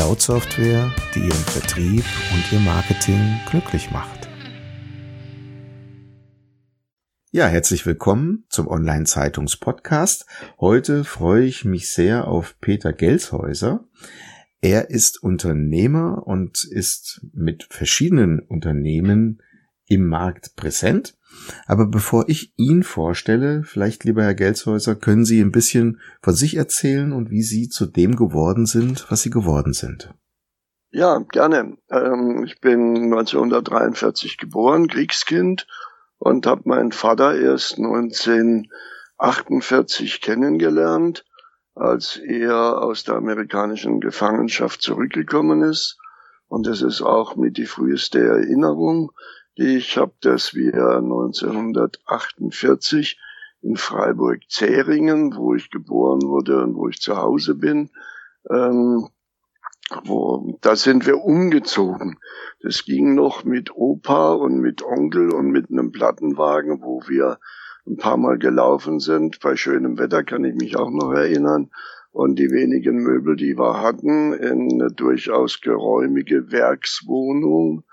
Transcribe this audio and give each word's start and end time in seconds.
Cloud-Software, 0.00 0.90
die 1.14 1.18
Ihren 1.18 1.30
Vertrieb 1.32 2.04
und 2.32 2.52
Ihr 2.52 2.60
Marketing 2.60 3.38
glücklich 3.50 3.90
macht. 3.90 4.30
Ja, 7.32 7.46
herzlich 7.48 7.84
willkommen 7.84 8.46
zum 8.48 8.66
Online-Zeitungs-Podcast. 8.66 10.24
Heute 10.58 11.04
freue 11.04 11.44
ich 11.44 11.66
mich 11.66 11.92
sehr 11.92 12.28
auf 12.28 12.58
Peter 12.62 12.94
Gelshäuser. 12.94 13.84
Er 14.62 14.88
ist 14.88 15.22
Unternehmer 15.22 16.26
und 16.26 16.64
ist 16.64 17.20
mit 17.34 17.64
verschiedenen 17.68 18.40
Unternehmen 18.40 19.42
im 19.84 20.06
Markt 20.06 20.56
präsent. 20.56 21.18
Aber 21.66 21.86
bevor 21.86 22.28
ich 22.28 22.52
ihn 22.56 22.82
vorstelle, 22.82 23.62
vielleicht 23.64 24.04
lieber 24.04 24.22
Herr 24.22 24.34
Gelshäuser, 24.34 24.94
können 24.94 25.24
Sie 25.24 25.40
ein 25.40 25.52
bisschen 25.52 26.00
von 26.22 26.34
sich 26.34 26.56
erzählen 26.56 27.12
und 27.12 27.30
wie 27.30 27.42
Sie 27.42 27.68
zu 27.68 27.86
dem 27.86 28.16
geworden 28.16 28.66
sind, 28.66 29.10
was 29.10 29.22
Sie 29.22 29.30
geworden 29.30 29.72
sind. 29.72 30.14
Ja, 30.92 31.18
gerne. 31.30 31.76
Ähm, 31.90 32.42
ich 32.44 32.60
bin 32.60 33.04
1943 33.04 34.38
geboren, 34.38 34.88
Kriegskind, 34.88 35.68
und 36.18 36.46
habe 36.46 36.62
meinen 36.64 36.90
Vater 36.92 37.38
erst 37.38 37.78
1948 37.78 40.20
kennengelernt, 40.20 41.24
als 41.74 42.16
er 42.16 42.82
aus 42.82 43.04
der 43.04 43.14
amerikanischen 43.14 44.00
Gefangenschaft 44.00 44.82
zurückgekommen 44.82 45.62
ist. 45.62 45.96
Und 46.48 46.66
das 46.66 46.82
ist 46.82 47.00
auch 47.00 47.36
mit 47.36 47.56
die 47.56 47.66
früheste 47.66 48.18
Erinnerung. 48.18 49.12
Ich 49.62 49.98
habe 49.98 50.14
das 50.22 50.54
wir 50.54 50.72
1948 50.72 53.20
in 53.60 53.76
Freiburg-Zähringen, 53.76 55.36
wo 55.36 55.54
ich 55.54 55.70
geboren 55.70 56.22
wurde 56.22 56.62
und 56.62 56.76
wo 56.76 56.88
ich 56.88 57.02
zu 57.02 57.18
Hause 57.18 57.56
bin, 57.56 57.90
ähm, 58.48 59.06
wo, 60.04 60.56
da 60.62 60.76
sind 60.76 61.04
wir 61.04 61.22
umgezogen. 61.22 62.18
Das 62.62 62.86
ging 62.86 63.14
noch 63.14 63.44
mit 63.44 63.76
Opa 63.76 64.32
und 64.32 64.60
mit 64.60 64.82
Onkel 64.82 65.30
und 65.30 65.50
mit 65.50 65.70
einem 65.70 65.92
Plattenwagen, 65.92 66.80
wo 66.80 67.02
wir 67.06 67.38
ein 67.86 67.98
paar 67.98 68.16
Mal 68.16 68.38
gelaufen 68.38 68.98
sind. 68.98 69.40
Bei 69.40 69.56
schönem 69.56 69.98
Wetter 69.98 70.24
kann 70.24 70.46
ich 70.46 70.54
mich 70.54 70.76
auch 70.76 70.90
noch 70.90 71.12
erinnern. 71.12 71.70
Und 72.12 72.38
die 72.38 72.50
wenigen 72.50 73.02
Möbel, 73.02 73.36
die 73.36 73.58
wir 73.58 73.82
hatten, 73.82 74.32
in 74.32 74.72
eine 74.72 74.90
durchaus 74.90 75.60
geräumige 75.60 76.50
Werkswohnung 76.50 77.84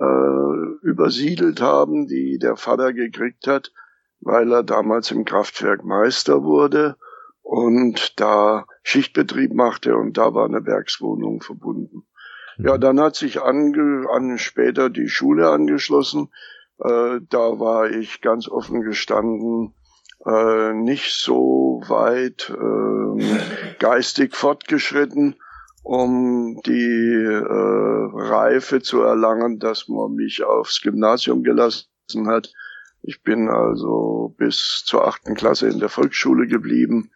äh, 0.00 0.86
übersiedelt 0.86 1.60
haben, 1.60 2.06
die 2.06 2.38
der 2.38 2.56
Vater 2.56 2.92
gekriegt 2.92 3.46
hat, 3.46 3.72
weil 4.20 4.52
er 4.52 4.62
damals 4.62 5.10
im 5.10 5.24
Kraftwerk 5.24 5.84
Meister 5.84 6.44
wurde 6.44 6.96
und 7.42 8.20
da 8.20 8.66
Schichtbetrieb 8.82 9.54
machte 9.54 9.96
und 9.96 10.16
da 10.16 10.34
war 10.34 10.44
eine 10.44 10.66
Werkswohnung 10.66 11.42
verbunden. 11.42 12.06
Ja, 12.58 12.76
mhm. 12.76 12.80
dann 12.80 13.00
hat 13.00 13.16
sich 13.16 13.40
ange, 13.40 14.08
an 14.10 14.38
später 14.38 14.90
die 14.90 15.08
Schule 15.08 15.48
angeschlossen. 15.50 16.30
Äh, 16.78 17.20
da 17.28 17.58
war 17.58 17.90
ich 17.90 18.20
ganz 18.20 18.48
offen 18.48 18.82
gestanden 18.82 19.74
äh, 20.26 20.72
nicht 20.72 21.14
so 21.14 21.80
weit 21.86 22.50
äh, 22.50 23.74
geistig 23.78 24.34
fortgeschritten 24.34 25.36
um 25.88 26.60
die 26.66 27.14
äh, 27.14 28.10
Reife 28.12 28.82
zu 28.82 29.00
erlangen, 29.00 29.58
dass 29.58 29.88
man 29.88 30.12
mich 30.12 30.44
aufs 30.44 30.82
Gymnasium 30.82 31.42
gelassen 31.42 31.88
hat. 32.26 32.52
Ich 33.00 33.22
bin 33.22 33.48
also 33.48 34.34
bis 34.36 34.82
zur 34.84 35.06
achten 35.06 35.34
Klasse 35.34 35.66
in 35.66 35.78
der 35.78 35.88
Volksschule 35.88 36.46
geblieben. 36.46 37.10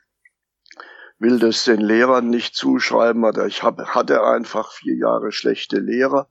Will 1.18 1.38
das 1.38 1.66
den 1.66 1.82
Lehrern 1.82 2.30
nicht 2.30 2.56
zuschreiben, 2.56 3.26
aber 3.26 3.46
ich 3.46 3.62
hab, 3.62 3.78
hatte 3.88 4.24
einfach 4.24 4.72
vier 4.72 4.96
Jahre 4.96 5.32
schlechte 5.32 5.78
Lehrer 5.78 6.30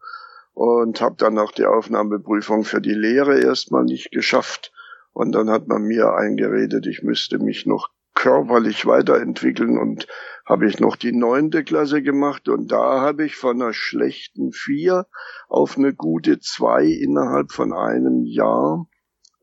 und 0.53 0.99
habe 0.99 1.17
dann 1.19 1.37
auch 1.37 1.51
die 1.51 1.65
Aufnahmeprüfung 1.65 2.63
für 2.63 2.81
die 2.81 2.95
Lehre 2.95 3.39
erstmal 3.39 3.83
nicht 3.83 4.09
geschafft. 4.11 4.73
Und 5.13 5.33
dann 5.33 5.51
hat 5.51 5.67
man 5.67 5.83
mir 5.83 6.15
eingeredet, 6.15 6.87
ich 6.87 7.03
müsste 7.03 7.37
mich 7.37 7.67
noch 7.67 7.91
körperlich 8.13 8.85
weiterentwickeln 8.85 9.77
und 9.77 10.07
habe 10.45 10.67
ich 10.67 10.79
noch 10.79 10.95
die 10.95 11.13
neunte 11.13 11.63
Klasse 11.63 12.01
gemacht 12.01 12.49
und 12.49 12.71
da 12.71 13.01
habe 13.01 13.25
ich 13.25 13.35
von 13.35 13.61
einer 13.61 13.73
schlechten 13.73 14.51
vier 14.51 15.07
auf 15.47 15.77
eine 15.77 15.93
gute 15.93 16.39
zwei 16.39 16.85
innerhalb 16.85 17.51
von 17.51 17.73
einem 17.73 18.25
Jahr 18.25 18.87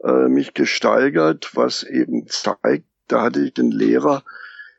äh, 0.05 0.28
mich 0.28 0.55
gesteigert, 0.55 1.53
was 1.55 1.83
eben 1.83 2.27
zeigt, 2.27 2.87
da 3.09 3.23
hatte 3.23 3.41
ich 3.41 3.55
den 3.55 3.71
Lehrer, 3.71 4.23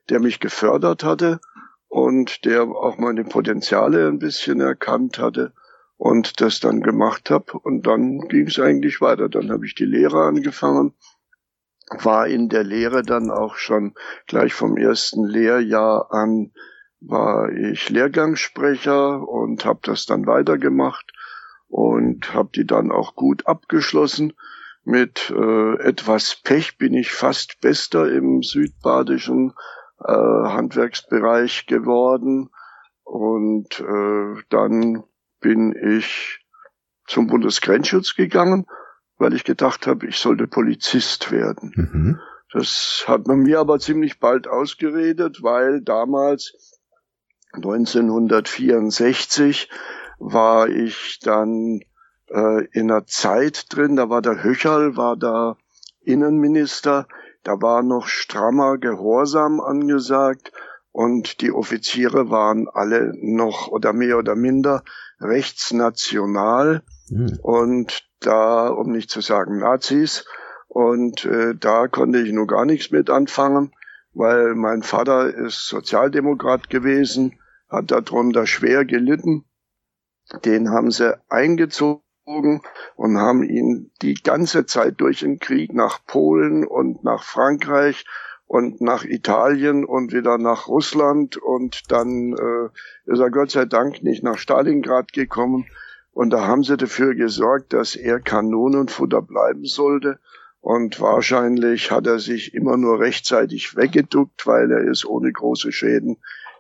der 0.10 0.20
mich 0.20 0.40
gefördert 0.40 1.04
hatte 1.04 1.40
und 1.88 2.46
der 2.46 2.64
auch 2.64 2.98
meine 2.98 3.24
Potenziale 3.24 4.08
ein 4.08 4.20
bisschen 4.20 4.62
erkannt 4.62 5.20
hatte 5.20 5.54
und 5.98 6.40
das 6.40 6.60
dann 6.60 6.82
gemacht 6.82 7.30
habe 7.30 7.58
und 7.60 7.86
dann 7.86 8.20
ging 8.30 8.48
es 8.48 8.60
eigentlich 8.60 9.02
weiter. 9.02 9.28
Dann 9.28 9.52
habe 9.52 9.66
ich 9.66 9.76
die 9.76 9.86
Lehre 9.86 10.24
angefangen 10.24 10.94
war 12.04 12.28
in 12.28 12.50
der 12.50 12.64
Lehre 12.64 13.04
dann 13.04 13.32
auch 13.32 13.56
schon 13.56 13.94
gleich 14.28 14.54
vom 14.54 14.78
ersten 14.78 15.26
Lehrjahr 15.26 16.12
an 16.12 16.52
war 17.02 17.50
ich 17.52 17.90
Lehrgangssprecher 17.90 19.28
und 19.28 19.66
habe 19.66 19.80
das 19.84 20.06
dann 20.06 20.28
weitergemacht 20.28 21.12
und 21.68 22.34
habe 22.34 22.50
die 22.54 22.66
dann 22.66 22.92
auch 22.92 23.16
gut 23.16 23.48
abgeschlossen. 23.48 24.34
Mit 24.84 25.30
äh, 25.30 25.76
etwas 25.82 26.36
Pech 26.44 26.78
bin 26.78 26.94
ich 26.94 27.12
fast 27.12 27.62
Bester 27.62 28.12
im 28.12 28.42
südbadischen 28.44 29.54
äh, 30.04 30.12
Handwerksbereich 30.12 31.68
geworden 31.68 32.50
und 33.04 33.80
äh, 33.80 34.42
dann 34.50 35.04
bin 35.40 35.74
ich 35.98 36.46
zum 37.08 37.28
Bundesgrenzschutz 37.28 38.16
gegangen 38.16 38.66
weil 39.19 39.34
ich 39.34 39.44
gedacht 39.44 39.85
habe, 39.85 40.07
ich 40.07 40.18
sollte 40.18 40.47
Polizist 40.47 41.31
werden. 41.31 41.74
Mhm. 41.75 42.19
Das 42.52 43.03
hat 43.07 43.28
man 43.28 43.41
mir 43.41 43.59
aber 43.59 43.78
ziemlich 43.78 44.19
bald 44.19 44.47
ausgeredet, 44.47 45.44
weil 45.44 45.81
damals 45.81 46.80
1964 47.53 49.69
war 50.18 50.68
ich 50.68 51.19
dann 51.22 51.81
äh, 52.28 52.66
in 52.72 52.90
einer 52.90 53.06
Zeit 53.06 53.68
drin, 53.69 53.96
da 53.96 54.09
war 54.09 54.24
der 54.24 54.41
Höcherl, 54.44 54.97
war 54.97 55.16
da 55.16 55.57
Innenminister, 56.01 57.07
da 57.44 57.62
war 57.62 57.84
noch 57.84 58.07
strammer 58.07 58.80
Gehorsam 58.80 59.59
angesagt 59.59 60.51
und 60.91 61.41
die 61.41 61.51
Offiziere 61.51 62.30
waren 62.30 62.68
alle 62.68 63.13
noch 63.16 63.68
oder 63.68 63.94
mehr 63.94 64.18
oder 64.18 64.36
minder 64.36 64.84
rechtsnational. 65.19 66.84
Mhm. 67.09 67.40
Und 67.42 68.09
da, 68.20 68.68
um 68.68 68.92
nicht 68.92 69.09
zu 69.09 69.22
sagen 69.22 69.59
Nazis. 69.59 70.25
Und 70.68 71.25
äh, 71.25 71.56
da 71.56 71.88
konnte 71.88 72.20
ich 72.20 72.31
nur 72.31 72.47
gar 72.47 72.66
nichts 72.66 72.92
mit 72.92 73.09
anfangen, 73.09 73.74
weil 74.14 74.56
mein 74.56 74.84
Vater 74.84 75.34
ist 75.34 75.68
Sozialdemokrat 75.68 76.69
gewesen, 76.69 77.40
hat 77.69 77.92
darunter 77.92 78.46
schwer 78.46 78.86
gelitten. 78.86 79.45
Den 80.45 80.69
haben 80.69 80.92
sie 80.92 81.19
eingezogen 81.28 82.04
und 82.95 83.18
haben 83.18 83.44
ihn 83.44 83.92
die 84.04 84.13
ganze 84.13 84.68
Zeit 84.68 85.01
durch 85.01 85.22
den 85.22 85.39
Krieg 85.39 85.74
nach 85.74 86.06
Polen 86.06 86.68
und 86.68 87.04
nach 87.04 87.24
Frankreich 87.24 88.06
und 88.45 88.80
nach 88.80 89.04
Italien 89.04 89.86
und 89.86 90.13
wieder 90.13 90.38
nach 90.38 90.68
Russland 90.68 91.38
und 91.38 91.92
dann 91.92 92.34
äh, 92.34 93.12
ist 93.12 93.19
er 93.19 93.31
Gott 93.31 93.51
sei 93.51 93.66
Dank 93.66 94.04
nicht 94.04 94.24
nach 94.24 94.38
Stalingrad 94.38 95.13
gekommen 95.13 95.66
und 96.19 96.31
da 96.31 96.45
haben 96.45 96.66
sie 96.66 96.75
dafür 96.75 97.16
gesorgt, 97.16 97.71
dass 97.71 97.95
er 97.95 98.19
Kanonenfutter 98.19 99.21
bleiben 99.21 99.63
sollte. 99.63 100.19
Und 100.60 101.00
wahrscheinlich 101.00 101.92
hat 101.92 102.07
er 102.07 102.19
sich 102.19 102.54
immer 102.54 102.75
nur 102.75 103.00
rechtzeitig 103.00 103.77
weggeduckt, 103.77 104.45
weil 104.45 104.69
er 104.69 104.81
ist 104.81 105.06
ohne 105.06 105.31
große 105.31 105.71
Schäden 105.71 106.18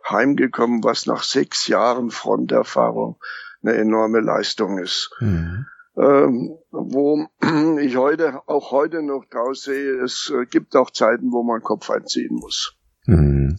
heimgekommen, 0.09 0.81
was 0.85 1.07
nach 1.07 1.23
sechs 1.23 1.67
Jahren 1.67 2.09
Fronterfahrung 2.09 3.17
eine 3.61 3.73
enorme 3.73 4.21
Leistung 4.21 4.77
ist. 4.77 5.13
Mhm. 5.19 5.65
Ähm, 5.97 6.57
wo 6.71 7.27
ich 7.81 7.97
heute, 7.97 8.47
auch 8.47 8.71
heute 8.71 9.03
noch 9.03 9.25
draus 9.25 9.63
sehe, 9.63 10.01
es 10.01 10.31
gibt 10.51 10.73
auch 10.77 10.89
Zeiten, 10.89 11.33
wo 11.33 11.43
man 11.43 11.61
Kopf 11.61 11.89
einziehen 11.89 12.33
muss. 12.33 12.77
Mhm. 13.07 13.57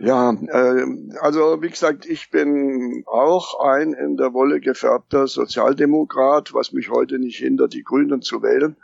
Ja, 0.00 0.32
äh, 0.32 0.86
also 1.20 1.60
wie 1.60 1.68
gesagt, 1.68 2.06
ich 2.06 2.30
bin 2.30 3.04
auch 3.06 3.60
ein 3.60 3.92
in 3.92 4.16
der 4.16 4.32
Wolle 4.32 4.60
gefärbter 4.60 5.26
Sozialdemokrat, 5.26 6.54
was 6.54 6.72
mich 6.72 6.90
heute 6.90 7.18
nicht 7.18 7.36
hindert, 7.36 7.74
die 7.74 7.84
Grünen 7.84 8.22
zu 8.22 8.42
wählen, 8.42 8.76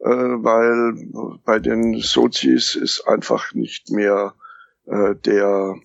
äh, 0.00 0.08
weil 0.08 1.38
bei 1.44 1.60
den 1.60 2.00
Sozis 2.00 2.74
ist 2.74 3.06
einfach 3.06 3.54
nicht 3.54 3.92
mehr 3.92 4.34
äh, 4.86 5.14
der, 5.14 5.76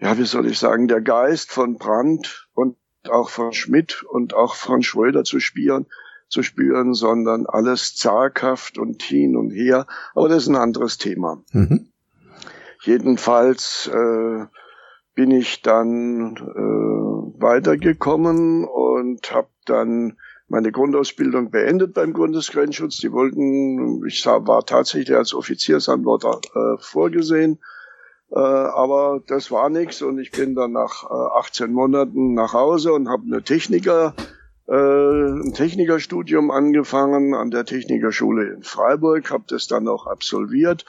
ja, 0.00 0.16
wie 0.16 0.26
soll 0.26 0.46
ich 0.46 0.60
sagen, 0.60 0.86
der 0.86 1.00
Geist 1.00 1.50
von 1.50 1.76
Brandt 1.76 2.48
und 2.54 2.76
auch 3.10 3.30
von 3.30 3.52
Schmidt 3.52 4.04
und 4.04 4.32
auch 4.32 4.54
von 4.54 4.84
Schröder 4.84 5.24
zu 5.24 5.40
spüren, 5.40 5.86
zu 6.28 6.44
spüren, 6.44 6.94
sondern 6.94 7.46
alles 7.46 7.96
zaghaft 7.96 8.78
und 8.78 9.02
hin 9.02 9.36
und 9.36 9.50
her. 9.50 9.88
Aber 10.14 10.28
das 10.28 10.44
ist 10.44 10.48
ein 10.50 10.56
anderes 10.56 10.98
Thema. 10.98 11.42
Mhm. 11.50 11.88
Jedenfalls 12.80 13.90
äh, 13.92 14.46
bin 15.14 15.30
ich 15.32 15.62
dann 15.62 16.36
äh, 16.36 17.42
weitergekommen 17.42 18.64
und 18.64 19.32
habe 19.32 19.48
dann 19.64 20.16
meine 20.48 20.72
Grundausbildung 20.72 21.50
beendet 21.50 21.94
beim 21.94 22.12
Bundesgrenzschutz. 22.12 22.98
Die 22.98 23.12
wollten, 23.12 24.06
ich 24.06 24.24
war 24.24 24.64
tatsächlich 24.64 25.16
als 25.16 25.34
Offiziersanwärter 25.34 26.40
äh, 26.54 26.78
vorgesehen, 26.78 27.58
äh, 28.30 28.38
aber 28.38 29.20
das 29.26 29.50
war 29.50 29.68
nichts 29.70 30.02
und 30.02 30.18
ich 30.18 30.30
bin 30.30 30.54
dann 30.54 30.72
nach 30.72 31.04
äh, 31.04 31.38
18 31.38 31.72
Monaten 31.72 32.34
nach 32.34 32.52
Hause 32.52 32.92
und 32.92 33.08
habe 33.08 33.24
eine 33.26 33.42
Techniker, 33.42 34.14
äh, 34.68 34.72
ein 34.72 35.52
Technikerstudium 35.52 36.50
angefangen 36.52 37.34
an 37.34 37.50
der 37.50 37.64
Technikerschule 37.64 38.54
in 38.54 38.62
Freiburg, 38.62 39.30
habe 39.30 39.44
das 39.48 39.66
dann 39.66 39.88
auch 39.88 40.06
absolviert 40.06 40.84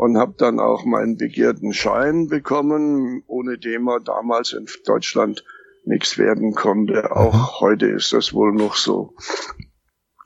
und 0.00 0.16
habe 0.16 0.32
dann 0.38 0.60
auch 0.60 0.86
meinen 0.86 1.18
begehrten 1.18 1.74
Schein 1.74 2.28
bekommen, 2.28 3.22
ohne 3.26 3.58
dem 3.58 3.86
er 3.86 4.00
damals 4.00 4.54
in 4.54 4.64
Deutschland 4.86 5.44
nichts 5.84 6.16
werden 6.16 6.54
konnte. 6.54 7.14
Auch 7.14 7.34
mhm. 7.34 7.60
heute 7.60 7.86
ist 7.88 8.14
das 8.14 8.32
wohl 8.32 8.54
noch 8.54 8.76
so. 8.76 9.12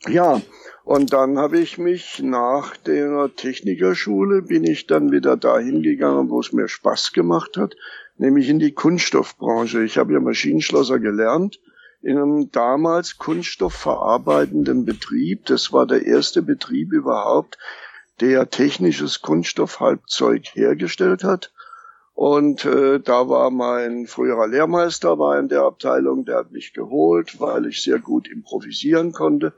Ja, 0.07 0.41
und 0.85 1.13
dann 1.13 1.39
habe 1.39 1.59
ich 1.59 1.77
mich 1.77 2.23
nach 2.23 2.77
der 2.77 3.35
Technikerschule 3.35 4.43
bin 4.43 4.63
ich 4.63 4.87
dann 4.87 5.11
wieder 5.11 5.37
dahin 5.37 5.83
gegangen, 5.83 6.31
wo 6.31 6.39
es 6.39 6.53
mir 6.53 6.69
Spaß 6.69 7.13
gemacht 7.13 7.57
hat, 7.57 7.75
nämlich 8.17 8.49
in 8.49 8.61
die 8.61 8.75
Kunststoffbranche. 8.75 9.83
Ich 9.83 9.99
habe 9.99 10.13
ja 10.13 10.21
Maschinenschlosser 10.21 11.01
gelernt 11.01 11.59
in 12.01 12.17
einem 12.17 12.53
damals 12.53 13.19
kunststoffverarbeitenden 13.19 14.85
Betrieb. 14.85 15.47
Das 15.47 15.73
war 15.73 15.85
der 15.85 16.07
erste 16.07 16.43
Betrieb 16.43 16.93
überhaupt, 16.93 17.59
der 18.21 18.51
technisches 18.51 19.23
Kunststoffhalbzeug 19.23 20.55
hergestellt 20.55 21.25
hat. 21.25 21.53
Und 22.15 22.65
äh, 22.65 23.01
da 23.01 23.29
war 23.29 23.51
mein 23.51 24.07
früherer 24.07 24.47
Lehrmeister 24.47 25.19
war 25.19 25.37
in 25.39 25.49
der 25.49 25.63
Abteilung, 25.63 26.25
der 26.25 26.37
hat 26.37 26.53
mich 26.53 26.73
geholt, 26.73 27.41
weil 27.41 27.67
ich 27.67 27.83
sehr 27.83 27.99
gut 27.99 28.29
improvisieren 28.29 29.13
konnte. 29.13 29.53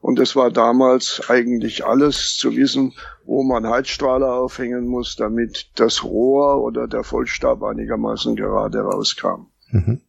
Und 0.00 0.18
es 0.18 0.34
war 0.34 0.50
damals 0.50 1.28
eigentlich 1.28 1.84
alles 1.84 2.36
zu 2.38 2.56
wissen, 2.56 2.94
wo 3.26 3.42
man 3.42 3.68
Heizstrahler 3.68 4.32
aufhängen 4.32 4.86
muss, 4.86 5.16
damit 5.16 5.70
das 5.74 6.02
Rohr 6.02 6.62
oder 6.62 6.88
der 6.88 7.04
Vollstab 7.04 7.62
einigermaßen 7.62 8.36
gerade 8.36 8.80
rauskam. 8.80 9.48
Mhm. 9.70 10.00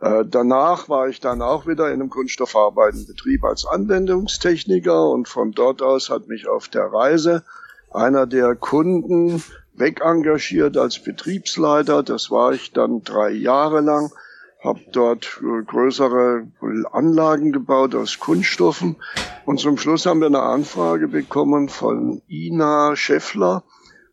Äh, 0.00 0.24
danach 0.26 0.88
war 0.88 1.08
ich 1.08 1.20
dann 1.20 1.42
auch 1.42 1.66
wieder 1.66 1.88
in 1.88 2.00
einem 2.00 2.08
kunststoffarbeitenden 2.10 3.06
Betrieb 3.06 3.44
als 3.44 3.66
Anwendungstechniker 3.66 5.08
und 5.08 5.28
von 5.28 5.52
dort 5.52 5.82
aus 5.82 6.10
hat 6.10 6.26
mich 6.28 6.48
auf 6.48 6.68
der 6.68 6.86
Reise 6.86 7.44
einer 7.92 8.26
der 8.26 8.56
Kunden 8.56 9.42
wegengagiert 9.74 10.76
als 10.76 11.02
Betriebsleiter. 11.02 12.02
Das 12.02 12.30
war 12.30 12.52
ich 12.52 12.72
dann 12.72 13.02
drei 13.02 13.30
Jahre 13.30 13.80
lang, 13.80 14.10
habe 14.62 14.80
dort 14.92 15.40
größere 15.66 16.46
Anlagen 16.92 17.52
gebaut 17.52 17.94
aus 17.94 18.18
Kunststoffen 18.18 18.96
und 19.44 19.60
zum 19.60 19.76
Schluss 19.76 20.06
haben 20.06 20.20
wir 20.20 20.26
eine 20.26 20.42
Anfrage 20.42 21.06
bekommen 21.06 21.68
von 21.68 22.20
Ina 22.28 22.96
Scheffler, 22.96 23.62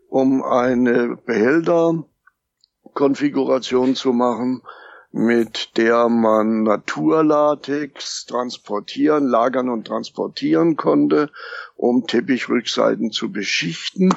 um 0.10 0.44
eine 0.44 1.18
Behälterkonfiguration 1.26 3.96
zu 3.96 4.14
machen 4.14 4.62
mit 5.12 5.78
der 5.78 6.10
man 6.10 6.64
Naturlatex 6.64 8.26
transportieren, 8.26 9.28
lagern 9.28 9.70
und 9.70 9.86
transportieren 9.88 10.76
konnte, 10.78 11.30
um 11.76 12.08
Teppichrückseiten 12.08 13.12
zu 13.12 13.32
beschichten. 13.32 14.16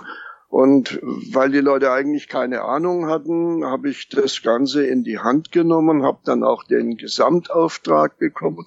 Und 0.49 0.99
weil 1.03 1.51
die 1.51 1.59
Leute 1.59 1.91
eigentlich 1.91 2.29
keine 2.29 2.63
Ahnung 2.63 3.09
hatten, 3.09 3.65
habe 3.65 3.91
ich 3.91 4.09
das 4.09 4.41
Ganze 4.43 4.87
in 4.87 5.03
die 5.03 5.19
Hand 5.19 5.51
genommen, 5.51 6.05
habe 6.05 6.21
dann 6.25 6.45
auch 6.45 6.63
den 6.63 6.97
Gesamtauftrag 6.97 8.17
bekommen. 8.19 8.65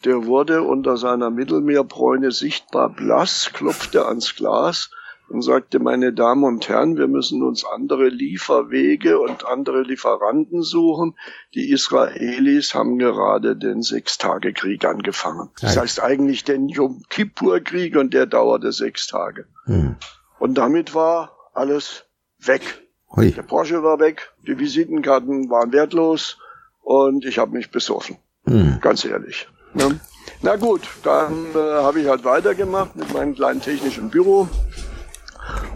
der 0.05 0.25
wurde 0.25 0.63
unter 0.63 0.97
seiner 0.97 1.29
Mittelmeerbräune 1.29 2.31
sichtbar 2.31 2.89
blass, 2.89 3.51
klopfte 3.53 4.05
ans 4.05 4.35
Glas 4.35 4.91
und 5.29 5.41
sagte, 5.41 5.79
meine 5.79 6.11
Damen 6.11 6.43
und 6.43 6.67
Herren, 6.69 6.97
wir 6.97 7.07
müssen 7.07 7.43
uns 7.43 7.63
andere 7.63 8.09
Lieferwege 8.09 9.19
und 9.19 9.45
andere 9.45 9.83
Lieferanten 9.83 10.63
suchen. 10.63 11.15
Die 11.53 11.69
Israelis 11.71 12.73
haben 12.73 12.97
gerade 12.97 13.55
den 13.55 13.81
Sechstagekrieg 13.81 14.85
angefangen. 14.85 15.49
Das 15.61 15.77
heißt 15.77 16.01
eigentlich 16.01 16.43
den 16.43 16.67
Yom 16.67 17.03
Kippur-Krieg 17.09 17.95
und 17.95 18.13
der 18.13 18.25
dauerte 18.25 18.71
sechs 18.71 19.07
Tage. 19.07 19.45
Hm. 19.65 19.97
Und 20.39 20.57
damit 20.57 20.95
war 20.95 21.37
alles 21.53 22.05
weg. 22.39 22.61
Hui. 23.15 23.31
Der 23.31 23.43
Porsche 23.43 23.83
war 23.83 23.99
weg, 23.99 24.31
die 24.47 24.57
Visitenkarten 24.57 25.49
waren 25.49 25.71
wertlos 25.71 26.37
und 26.81 27.25
ich 27.25 27.37
habe 27.37 27.51
mich 27.51 27.69
besoffen. 27.69 28.17
Hm. 28.45 28.79
Ganz 28.81 29.05
ehrlich. 29.05 29.47
Ne? 29.73 29.99
Na 30.41 30.55
gut, 30.55 30.81
dann 31.03 31.47
äh, 31.53 31.57
habe 31.57 32.01
ich 32.01 32.07
halt 32.07 32.23
weitergemacht 32.23 32.95
mit 32.95 33.13
meinem 33.13 33.35
kleinen 33.35 33.61
technischen 33.61 34.09
Büro. 34.09 34.47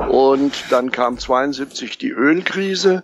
Und 0.09 0.71
dann 0.71 0.91
kam 0.91 1.17
72 1.17 1.97
die 1.97 2.11
Ölkrise. 2.11 3.03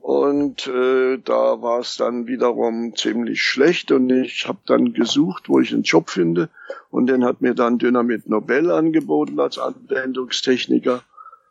Und 0.00 0.66
äh, 0.66 1.18
da 1.18 1.60
war 1.60 1.80
es 1.80 1.98
dann 1.98 2.26
wiederum 2.26 2.96
ziemlich 2.96 3.42
schlecht 3.42 3.92
und 3.92 4.08
ich 4.08 4.48
habe 4.48 4.58
dann 4.64 4.94
gesucht, 4.94 5.50
wo 5.50 5.60
ich 5.60 5.74
einen 5.74 5.82
Job 5.82 6.08
finde. 6.08 6.48
Und 6.90 7.08
den 7.08 7.24
hat 7.24 7.42
mir 7.42 7.54
dann 7.54 7.78
Dynamit 7.78 8.26
Nobel 8.26 8.70
angeboten 8.70 9.38
als 9.38 9.58
Anwendungstechniker. 9.58 11.02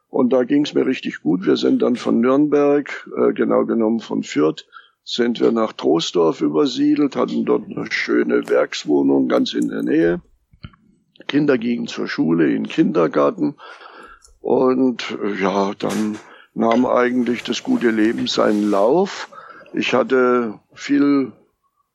Und 0.09 0.33
da 0.33 0.43
ging 0.43 0.65
es 0.65 0.73
mir 0.73 0.87
richtig 0.87 1.21
gut. 1.21 1.45
Wir 1.45 1.55
sind 1.55 1.83
dann 1.83 1.97
von 1.97 2.19
Nürnberg, 2.19 3.07
äh, 3.15 3.33
genau 3.33 3.65
genommen 3.65 3.99
von 3.99 4.23
Fürth, 4.23 4.65
sind 5.09 5.39
wir 5.39 5.53
nach 5.53 5.71
Troisdorf 5.71 6.41
übersiedelt, 6.41 7.15
hatten 7.15 7.45
dort 7.45 7.63
eine 7.69 7.89
schöne 7.89 8.49
Werkswohnung 8.49 9.29
ganz 9.29 9.53
in 9.53 9.69
der 9.69 9.81
Nähe. 9.81 10.21
Kinder 11.27 11.57
gingen 11.57 11.87
zur 11.87 12.09
Schule, 12.09 12.47
in 12.47 12.65
den 12.65 12.67
Kindergarten. 12.67 13.55
Und 14.41 15.17
ja, 15.39 15.71
dann 15.79 16.19
nahm 16.53 16.85
eigentlich 16.85 17.43
das 17.43 17.63
gute 17.63 17.89
Leben 17.89 18.27
seinen 18.27 18.69
Lauf. 18.69 19.29
Ich 19.73 19.93
hatte 19.93 20.59
viel 20.73 21.31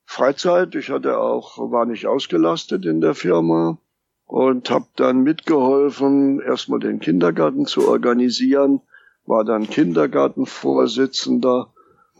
Freizeit, 0.06 0.74
ich 0.74 0.88
hatte 0.88 1.18
auch, 1.18 1.58
war 1.70 1.84
nicht 1.84 2.06
ausgelastet 2.06 2.86
in 2.86 3.02
der 3.02 3.14
Firma 3.14 3.76
und 4.24 4.70
habe 4.70 4.86
dann 4.96 5.22
mitgeholfen, 5.22 6.40
erstmal 6.40 6.80
den 6.80 6.98
Kindergarten 6.98 7.66
zu 7.66 7.86
organisieren 7.86 8.80
war 9.26 9.44
dann 9.44 9.68
Kindergartenvorsitzender, 9.68 11.71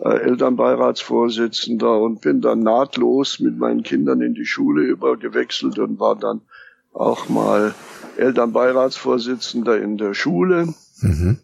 äh, 0.05 0.09
Elternbeiratsvorsitzender 0.09 2.01
und 2.01 2.21
bin 2.21 2.41
dann 2.41 2.61
nahtlos 2.61 3.41
mit 3.41 3.57
meinen 3.57 3.83
Kindern 3.83 4.21
in 4.21 4.35
die 4.35 4.47
Schule 4.47 4.83
übergewechselt 4.83 5.79
und 5.79 6.01
war 6.01 6.17
dann 6.17 6.43
auch 6.93 7.29
mal 7.29 7.75
Elternbeiratsvorsitzender 8.17 9.81
in 9.81 9.97
der 9.97 10.15
Schule. 10.15 10.75
Mhm 11.01 11.39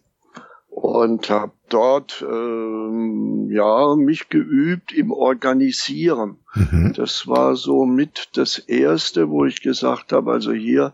und 0.80 1.28
habe 1.28 1.52
dort 1.68 2.24
ähm, 2.28 3.48
ja 3.50 3.96
mich 3.96 4.28
geübt 4.28 4.92
im 4.92 5.10
Organisieren. 5.10 6.38
Mhm. 6.54 6.92
Das 6.96 7.26
war 7.26 7.56
so 7.56 7.84
mit 7.84 8.28
das 8.34 8.58
erste, 8.58 9.28
wo 9.28 9.44
ich 9.44 9.60
gesagt 9.60 10.12
habe, 10.12 10.30
also 10.30 10.52
hier 10.52 10.92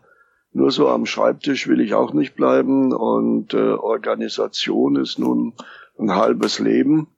nur 0.52 0.71
so 0.71 0.88
am 0.88 1.04
Schreibtisch 1.04 1.68
will 1.68 1.80
ich 1.80 1.94
auch 1.94 2.12
nicht 2.14 2.35
bleiben 2.35 2.92
und 2.92 3.52
äh, 3.52 3.73
Organisation 3.73 4.97
ist 4.97 5.18
nun 5.18 5.52
ein 5.99 6.14
halbes 6.14 6.59
Leben. 6.61 7.09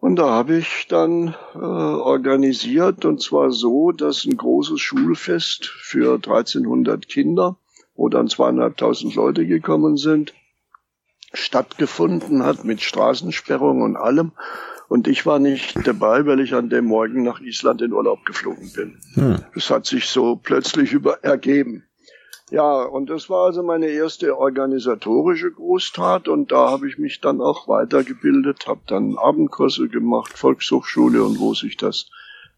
Und 0.00 0.16
da 0.16 0.30
habe 0.30 0.58
ich 0.58 0.86
dann 0.88 1.34
äh, 1.54 1.58
organisiert 1.58 3.04
und 3.04 3.20
zwar 3.20 3.50
so, 3.50 3.90
dass 3.90 4.24
ein 4.24 4.36
großes 4.36 4.80
Schulfest 4.80 5.66
für 5.66 6.14
1300 6.14 7.08
Kinder, 7.08 7.56
wo 7.96 8.08
dann 8.08 8.28
zweieinhalbtausend 8.28 9.16
Leute 9.16 9.44
gekommen 9.44 9.96
sind, 9.96 10.34
stattgefunden 11.32 12.44
hat 12.44 12.64
mit 12.64 12.80
Straßensperrung 12.80 13.82
und 13.82 13.96
allem. 13.96 14.32
Und 14.88 15.08
ich 15.08 15.26
war 15.26 15.40
nicht 15.40 15.76
dabei, 15.86 16.24
weil 16.24 16.40
ich 16.40 16.54
an 16.54 16.70
dem 16.70 16.86
Morgen 16.86 17.22
nach 17.24 17.40
Island 17.40 17.82
in 17.82 17.92
Urlaub 17.92 18.24
geflogen 18.24 18.72
bin. 18.72 19.00
Hm. 19.14 19.44
Das 19.52 19.68
hat 19.68 19.84
sich 19.84 20.06
so 20.06 20.36
plötzlich 20.36 20.92
über 20.92 21.24
ergeben. 21.24 21.87
Ja, 22.50 22.82
und 22.82 23.10
das 23.10 23.28
war 23.28 23.44
also 23.46 23.62
meine 23.62 23.88
erste 23.88 24.38
organisatorische 24.38 25.50
Großtat 25.50 26.28
und 26.28 26.50
da 26.50 26.70
habe 26.70 26.88
ich 26.88 26.96
mich 26.98 27.20
dann 27.20 27.42
auch 27.42 27.68
weitergebildet, 27.68 28.66
habe 28.66 28.80
dann 28.86 29.18
Abendkurse 29.18 29.88
gemacht, 29.88 30.38
Volkshochschule 30.38 31.22
und 31.22 31.40
wo 31.40 31.52
sich 31.54 31.76
das 31.76 32.10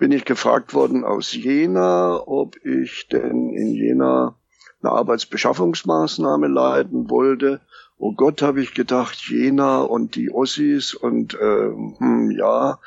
bin 0.00 0.12
ich 0.12 0.24
gefragt 0.24 0.72
worden 0.72 1.04
aus 1.04 1.34
Jena, 1.34 2.26
ob 2.26 2.56
ich 2.64 3.06
denn 3.08 3.50
in 3.50 3.74
Jena 3.74 4.34
eine 4.82 4.92
Arbeitsbeschaffungsmaßnahme 4.92 6.48
leiten 6.48 7.10
wollte. 7.10 7.60
Oh 7.98 8.12
Gott, 8.12 8.40
habe 8.40 8.62
ich 8.62 8.72
gedacht, 8.72 9.28
Jena 9.28 9.82
und 9.82 10.16
die 10.16 10.30
Ossis 10.30 10.94
und 10.94 11.34
äh, 11.34 11.68
hm, 11.98 12.30
ja, 12.30 12.78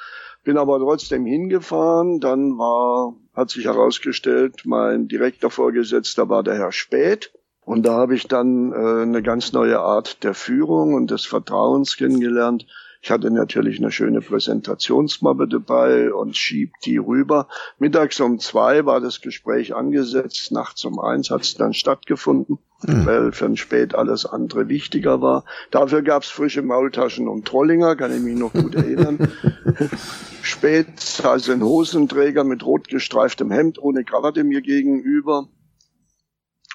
bin 0.43 0.57
aber 0.57 0.79
trotzdem 0.79 1.27
hingefahren. 1.27 2.19
Dann 2.19 2.57
war, 2.57 3.13
hat 3.35 3.51
sich 3.51 3.65
herausgestellt, 3.65 4.63
mein 4.65 5.07
direkter 5.07 5.51
Vorgesetzter 5.51 6.29
war 6.29 6.41
der 6.41 6.55
Herr 6.55 6.71
Späth. 6.71 7.31
Und 7.61 7.85
da 7.85 7.93
habe 7.93 8.15
ich 8.15 8.27
dann 8.27 8.71
äh, 8.71 9.03
eine 9.03 9.21
ganz 9.21 9.53
neue 9.53 9.79
Art 9.79 10.23
der 10.23 10.33
Führung 10.33 10.95
und 10.95 11.11
des 11.11 11.27
Vertrauens 11.27 11.95
kennengelernt. 11.95 12.65
Ich 13.03 13.11
hatte 13.11 13.29
natürlich 13.29 13.79
eine 13.79 13.91
schöne 13.91 14.21
Präsentationsmappe 14.21 15.49
dabei 15.49 16.13
und 16.13 16.37
schieb 16.37 16.71
die 16.85 16.95
rüber. 16.95 17.49
Mittags 17.77 18.21
um 18.21 18.39
zwei 18.39 18.85
war 18.85 19.01
das 19.01 19.19
Gespräch 19.19 19.75
angesetzt, 19.75 20.53
nachts 20.53 20.85
um 20.85 20.99
eins 20.99 21.29
hat 21.29 21.41
es 21.41 21.55
dann 21.55 21.73
stattgefunden, 21.73 22.59
mhm. 22.81 23.05
weil 23.05 23.31
für 23.33 23.43
ein 23.43 23.57
Spät 23.57 23.93
alles 23.93 24.25
andere 24.25 24.69
wichtiger 24.69 25.19
war. 25.21 25.43
Dafür 25.69 26.01
gab's 26.01 26.29
frische 26.29 26.61
Maultaschen 26.61 27.27
und 27.27 27.45
Trollinger, 27.45 27.97
kann 27.97 28.15
ich 28.15 28.21
mich 28.21 28.37
noch 28.37 28.53
gut 28.53 28.73
erinnern. 28.73 29.19
Spät 30.41 30.97
saß 30.97 31.49
ein 31.49 31.61
Hosenträger 31.61 32.45
mit 32.45 32.65
rot 32.65 32.87
gestreiftem 32.87 33.51
Hemd 33.51 33.79
ohne 33.79 34.05
Krawatte 34.05 34.45
mir 34.45 34.61
gegenüber 34.61 35.49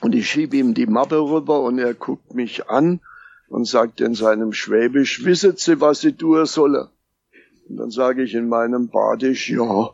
und 0.02 0.14
ich 0.14 0.28
schiebe 0.28 0.58
ihm 0.58 0.74
die 0.74 0.86
Mappe 0.86 1.18
rüber 1.18 1.62
und 1.62 1.78
er 1.78 1.94
guckt 1.94 2.34
mich 2.34 2.68
an 2.68 3.00
und 3.48 3.66
sagt 3.66 4.00
in 4.00 4.14
seinem 4.14 4.52
Schwäbisch, 4.52 5.24
wisset 5.24 5.58
Sie, 5.58 5.80
was 5.80 6.00
Sie 6.00 6.12
tun 6.12 6.46
sollen? 6.46 6.88
Und 7.68 7.76
dann 7.76 7.90
sage 7.90 8.22
ich 8.22 8.34
in 8.34 8.48
meinem 8.48 8.88
Badisch, 8.88 9.50
ja. 9.50 9.90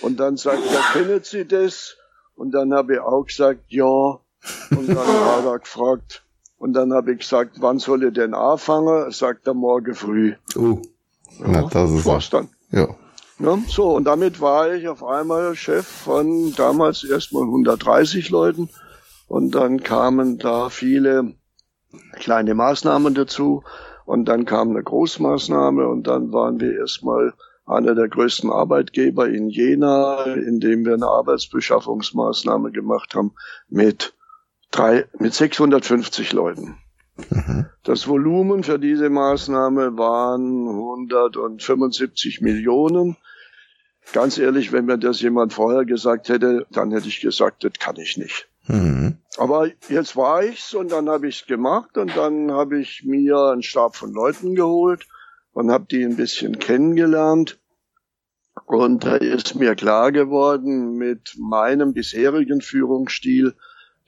Und 0.00 0.20
dann 0.20 0.36
sagt 0.36 0.62
er, 0.70 0.80
kennen 0.92 1.20
Sie 1.22 1.44
das? 1.44 1.96
Und 2.34 2.52
dann 2.52 2.72
habe 2.72 2.94
ich 2.94 3.00
auch 3.00 3.24
gesagt, 3.24 3.64
ja. 3.68 3.84
Und 3.84 4.88
dann 4.88 4.96
hat 4.98 5.44
er 5.44 5.58
gefragt, 5.58 6.22
und 6.58 6.72
dann 6.72 6.92
habe 6.92 7.12
ich 7.12 7.18
gesagt, 7.20 7.56
wann 7.60 7.78
soll 7.78 8.04
ich 8.04 8.14
denn 8.14 8.34
anfangen? 8.34 9.10
Sagt 9.10 9.46
er 9.46 9.54
morgen 9.54 9.94
früh. 9.94 10.34
Oh, 10.56 10.80
ja, 11.38 11.46
na, 11.46 11.68
das 11.68 11.90
ist 11.90 12.06
war's 12.06 12.30
dann. 12.30 12.48
Ja. 12.70 12.88
ja. 13.38 13.58
So, 13.68 13.94
und 13.94 14.04
damit 14.04 14.40
war 14.40 14.72
ich 14.72 14.88
auf 14.88 15.04
einmal 15.04 15.54
Chef 15.54 15.86
von 15.86 16.54
damals 16.54 17.04
erstmal 17.04 17.42
130 17.42 18.30
Leuten 18.30 18.70
und 19.28 19.54
dann 19.54 19.82
kamen 19.82 20.38
da 20.38 20.70
viele 20.70 21.34
kleine 22.14 22.54
Maßnahmen 22.54 23.14
dazu. 23.14 23.62
Und 24.04 24.26
dann 24.26 24.44
kam 24.44 24.70
eine 24.70 24.82
Großmaßnahme 24.82 25.88
und 25.88 26.06
dann 26.06 26.32
waren 26.32 26.60
wir 26.60 26.78
erstmal 26.78 27.34
einer 27.66 27.94
der 27.94 28.08
größten 28.08 28.50
Arbeitgeber 28.50 29.28
in 29.28 29.48
Jena, 29.48 30.22
in 30.24 30.60
dem 30.60 30.84
wir 30.84 30.94
eine 30.94 31.08
Arbeitsbeschaffungsmaßnahme 31.08 32.70
gemacht 32.70 33.14
haben 33.14 33.32
mit 33.68 34.14
drei, 34.70 35.06
mit 35.18 35.34
650 35.34 36.32
Leuten. 36.32 36.78
Mhm. 37.30 37.66
Das 37.82 38.06
Volumen 38.06 38.62
für 38.62 38.78
diese 38.78 39.10
Maßnahme 39.10 39.98
waren 39.98 40.68
175 40.68 42.40
Millionen. 42.40 43.16
Ganz 44.12 44.38
ehrlich, 44.38 44.70
wenn 44.72 44.84
mir 44.84 44.98
das 44.98 45.20
jemand 45.20 45.52
vorher 45.52 45.84
gesagt 45.84 46.28
hätte, 46.28 46.66
dann 46.70 46.92
hätte 46.92 47.08
ich 47.08 47.20
gesagt, 47.20 47.64
das 47.64 47.72
kann 47.80 47.96
ich 47.96 48.16
nicht. 48.16 48.48
Mhm. 48.66 49.18
Aber 49.38 49.68
jetzt 49.88 50.16
war 50.16 50.42
ich's 50.42 50.74
und 50.74 50.92
dann 50.92 51.08
habe 51.08 51.28
ich's 51.28 51.46
gemacht 51.46 51.96
und 51.96 52.16
dann 52.16 52.50
habe 52.50 52.80
ich 52.80 53.04
mir 53.04 53.36
einen 53.52 53.62
Stab 53.62 53.96
von 53.96 54.12
Leuten 54.12 54.54
geholt 54.54 55.06
und 55.52 55.70
habe 55.70 55.86
die 55.90 56.04
ein 56.04 56.16
bisschen 56.16 56.58
kennengelernt. 56.58 57.58
Und 58.64 59.04
da 59.04 59.16
ist 59.16 59.54
mir 59.54 59.74
klar 59.74 60.10
geworden, 60.10 60.96
mit 60.96 61.36
meinem 61.38 61.92
bisherigen 61.92 62.60
Führungsstil, 62.60 63.54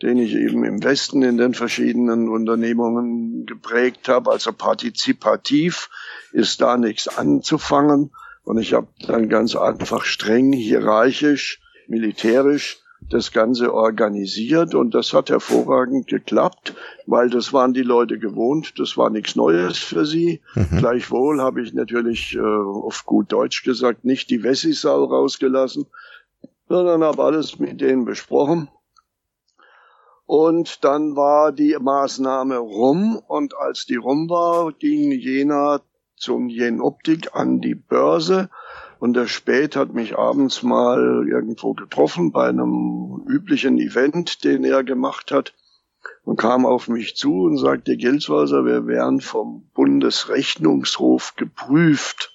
den 0.02 0.18
ich 0.18 0.34
eben 0.34 0.64
im 0.64 0.82
Westen 0.82 1.22
in 1.22 1.36
den 1.36 1.54
verschiedenen 1.54 2.28
Unternehmungen 2.28 3.46
geprägt 3.46 4.08
habe, 4.08 4.30
also 4.30 4.52
partizipativ, 4.52 5.90
ist 6.32 6.60
da 6.60 6.76
nichts 6.76 7.08
anzufangen. 7.08 8.10
Und 8.44 8.58
ich 8.58 8.72
habe 8.72 8.88
dann 9.06 9.28
ganz 9.28 9.54
einfach 9.54 10.04
streng 10.04 10.52
hierarchisch, 10.52 11.60
militärisch 11.86 12.80
das 13.00 13.32
Ganze 13.32 13.72
organisiert 13.72 14.74
und 14.74 14.94
das 14.94 15.12
hat 15.12 15.30
hervorragend 15.30 16.08
geklappt, 16.08 16.74
weil 17.06 17.30
das 17.30 17.52
waren 17.52 17.72
die 17.72 17.82
Leute 17.82 18.18
gewohnt, 18.18 18.78
das 18.78 18.96
war 18.96 19.10
nichts 19.10 19.36
Neues 19.36 19.78
für 19.78 20.04
sie. 20.04 20.40
Mhm. 20.54 20.78
Gleichwohl 20.78 21.40
habe 21.40 21.62
ich 21.62 21.72
natürlich 21.72 22.34
äh, 22.34 22.40
auf 22.40 23.04
gut 23.06 23.32
Deutsch 23.32 23.62
gesagt 23.62 24.04
nicht 24.04 24.30
die 24.30 24.42
Wessisau 24.42 25.04
rausgelassen, 25.04 25.86
sondern 26.68 27.02
habe 27.04 27.22
alles 27.22 27.58
mit 27.58 27.80
denen 27.80 28.04
besprochen. 28.04 28.68
Und 30.26 30.84
dann 30.84 31.16
war 31.16 31.52
die 31.52 31.74
Maßnahme 31.80 32.58
rum 32.58 33.16
und 33.28 33.56
als 33.56 33.86
die 33.86 33.96
rum 33.96 34.28
war, 34.28 34.72
ging 34.72 35.10
Jena 35.12 35.80
zum 36.16 36.48
Jenoptik 36.48 37.34
an 37.34 37.60
die 37.60 37.74
Börse 37.74 38.50
und 38.98 39.14
der 39.14 39.26
Spät 39.26 39.76
hat 39.76 39.94
mich 39.94 40.18
abends 40.18 40.62
mal 40.62 41.26
irgendwo 41.28 41.74
getroffen 41.74 42.32
bei 42.32 42.48
einem 42.48 43.24
üblichen 43.28 43.78
Event, 43.78 44.44
den 44.44 44.64
er 44.64 44.82
gemacht 44.82 45.30
hat 45.30 45.54
und 46.24 46.36
kam 46.36 46.66
auf 46.66 46.88
mich 46.88 47.16
zu 47.16 47.42
und 47.42 47.58
sagte, 47.58 47.96
Gelswasser, 47.96 48.64
wir 48.64 48.86
wären 48.86 49.20
vom 49.20 49.68
Bundesrechnungshof 49.74 51.36
geprüft. 51.36 52.32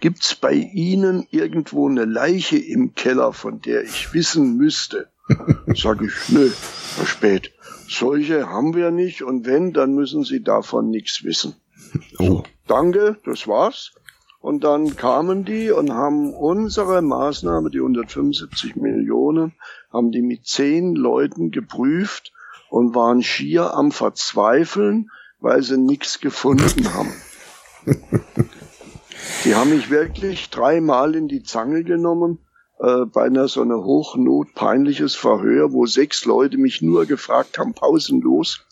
Gibt's 0.00 0.34
bei 0.34 0.52
Ihnen 0.52 1.26
irgendwo 1.30 1.88
eine 1.88 2.04
Leiche 2.04 2.58
im 2.58 2.94
Keller, 2.94 3.32
von 3.32 3.60
der 3.60 3.84
ich 3.84 4.12
wissen 4.12 4.56
müsste? 4.56 5.08
Sag 5.74 6.02
ich, 6.02 6.28
nö, 6.28 6.50
Herr 6.96 7.06
Spät, 7.06 7.52
solche 7.88 8.48
haben 8.48 8.74
wir 8.74 8.90
nicht 8.90 9.22
und 9.22 9.46
wenn, 9.46 9.72
dann 9.72 9.94
müssen 9.94 10.22
Sie 10.22 10.42
davon 10.42 10.90
nichts 10.90 11.24
wissen. 11.24 11.56
Oh. 12.18 12.24
So, 12.24 12.44
danke, 12.66 13.18
das 13.24 13.48
war's. 13.48 13.92
Und 14.46 14.62
dann 14.62 14.94
kamen 14.94 15.44
die 15.44 15.72
und 15.72 15.92
haben 15.92 16.32
unsere 16.32 17.02
Maßnahme, 17.02 17.68
die 17.68 17.80
175 17.80 18.76
Millionen, 18.76 19.54
haben 19.92 20.12
die 20.12 20.22
mit 20.22 20.46
zehn 20.46 20.94
Leuten 20.94 21.50
geprüft 21.50 22.32
und 22.70 22.94
waren 22.94 23.24
schier 23.24 23.74
am 23.74 23.90
Verzweifeln, 23.90 25.10
weil 25.40 25.64
sie 25.64 25.76
nichts 25.76 26.20
gefunden 26.20 26.94
haben. 26.94 27.12
die 29.44 29.56
haben 29.56 29.70
mich 29.70 29.90
wirklich 29.90 30.48
dreimal 30.48 31.16
in 31.16 31.26
die 31.26 31.42
Zange 31.42 31.82
genommen 31.82 32.38
äh, 32.78 33.04
bei 33.04 33.24
einer 33.24 33.48
so 33.48 33.62
einer 33.62 33.82
Hochnot 33.82 34.54
peinliches 34.54 35.16
Verhör, 35.16 35.72
wo 35.72 35.86
sechs 35.86 36.24
Leute 36.24 36.56
mich 36.56 36.82
nur 36.82 37.06
gefragt 37.06 37.58
haben, 37.58 37.74
pausenlos, 37.74 38.64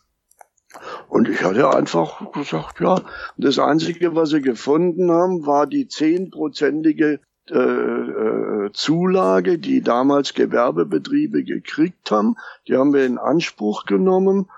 Und 1.09 1.29
ich 1.29 1.43
hatte 1.43 1.71
einfach 1.71 2.33
gesagt, 2.33 2.81
ja, 2.81 3.01
das 3.37 3.59
Einzige, 3.59 4.15
was 4.15 4.31
sie 4.31 4.41
gefunden 4.41 5.11
haben, 5.11 5.47
war 5.47 5.67
die 5.67 5.89
zehnprozentige 5.89 7.21
äh, 7.51 7.59
äh, 7.59 8.71
Zulage, 8.73 9.59
die 9.59 9.83
damals 9.83 10.33
Gewerbebetriebe 10.35 11.45
gekriegt 11.45 12.11
haben. 12.11 12.37
Die 12.67 12.77
haben 12.77 12.95
wir 12.95 13.05
in 13.05 13.19
Anspruch 13.19 13.85
genommen 13.85 14.49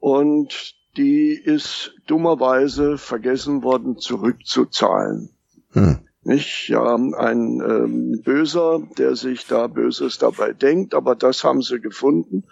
und 0.00 0.74
die 0.96 1.32
ist 1.32 1.94
dummerweise 2.06 2.98
vergessen 2.98 3.62
worden 3.62 3.98
zurückzuzahlen. 3.98 5.30
Hm. 5.70 6.00
Nicht? 6.24 6.68
Ja, 6.68 6.94
ein 6.94 7.60
ähm, 7.60 8.22
Böser, 8.22 8.80
der 8.98 9.16
sich 9.16 9.46
da 9.46 9.66
Böses 9.66 10.18
dabei 10.18 10.52
denkt, 10.52 10.94
aber 10.94 11.14
das 11.14 11.44
haben 11.44 11.62
sie 11.62 11.80
gefunden. 11.80 12.44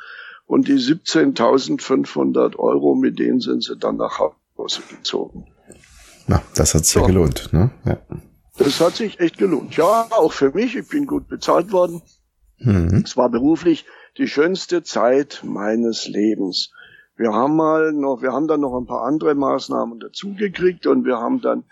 Und 0.50 0.66
die 0.66 0.78
17.500 0.78 2.57
Euro, 2.57 2.97
mit 2.97 3.21
denen 3.21 3.38
sind 3.38 3.62
sie 3.62 3.76
dann 3.76 3.99
nach 3.99 4.19
Hause 4.19 4.80
gezogen. 4.90 5.47
Na, 6.26 6.42
das 6.57 6.75
hat 6.75 6.85
sich 6.85 6.95
so. 6.95 7.00
ja 7.02 7.07
gelohnt, 7.07 7.52
ne? 7.52 7.71
Ja. 7.85 7.99
Das 8.59 8.80
hat 8.80 8.97
sich 8.97 9.21
echt 9.21 9.38
gelohnt. 9.38 9.76
Ja, 9.76 10.09
auch 10.11 10.33
für 10.33 10.50
mich. 10.50 10.75
Ich 10.75 10.88
bin 10.88 11.07
gut 11.07 11.28
bezahlt 11.28 11.71
worden. 11.71 12.02
Mhm. 12.59 13.04
Es 13.04 13.16
war 13.16 13.30
beruflich 13.30 13.87
die 14.19 14.26
schönste 14.26 14.83
Zeit 14.83 15.42
meines 15.45 16.09
Lebens. 16.09 16.73
Wir 17.16 17.33
haben 17.33 17.54
mal 17.54 17.92
noch, 17.92 18.21
wir 18.21 18.33
haben 18.33 18.49
dann 18.49 18.62
noch 18.62 18.76
ein 18.76 18.87
paar 18.87 19.04
andere 19.04 19.37
Maßnahmen 19.37 20.00
dazugekriegt 20.00 20.85
und 20.88 21.04
wir 21.04 21.19
haben 21.19 21.40
dann 21.40 21.62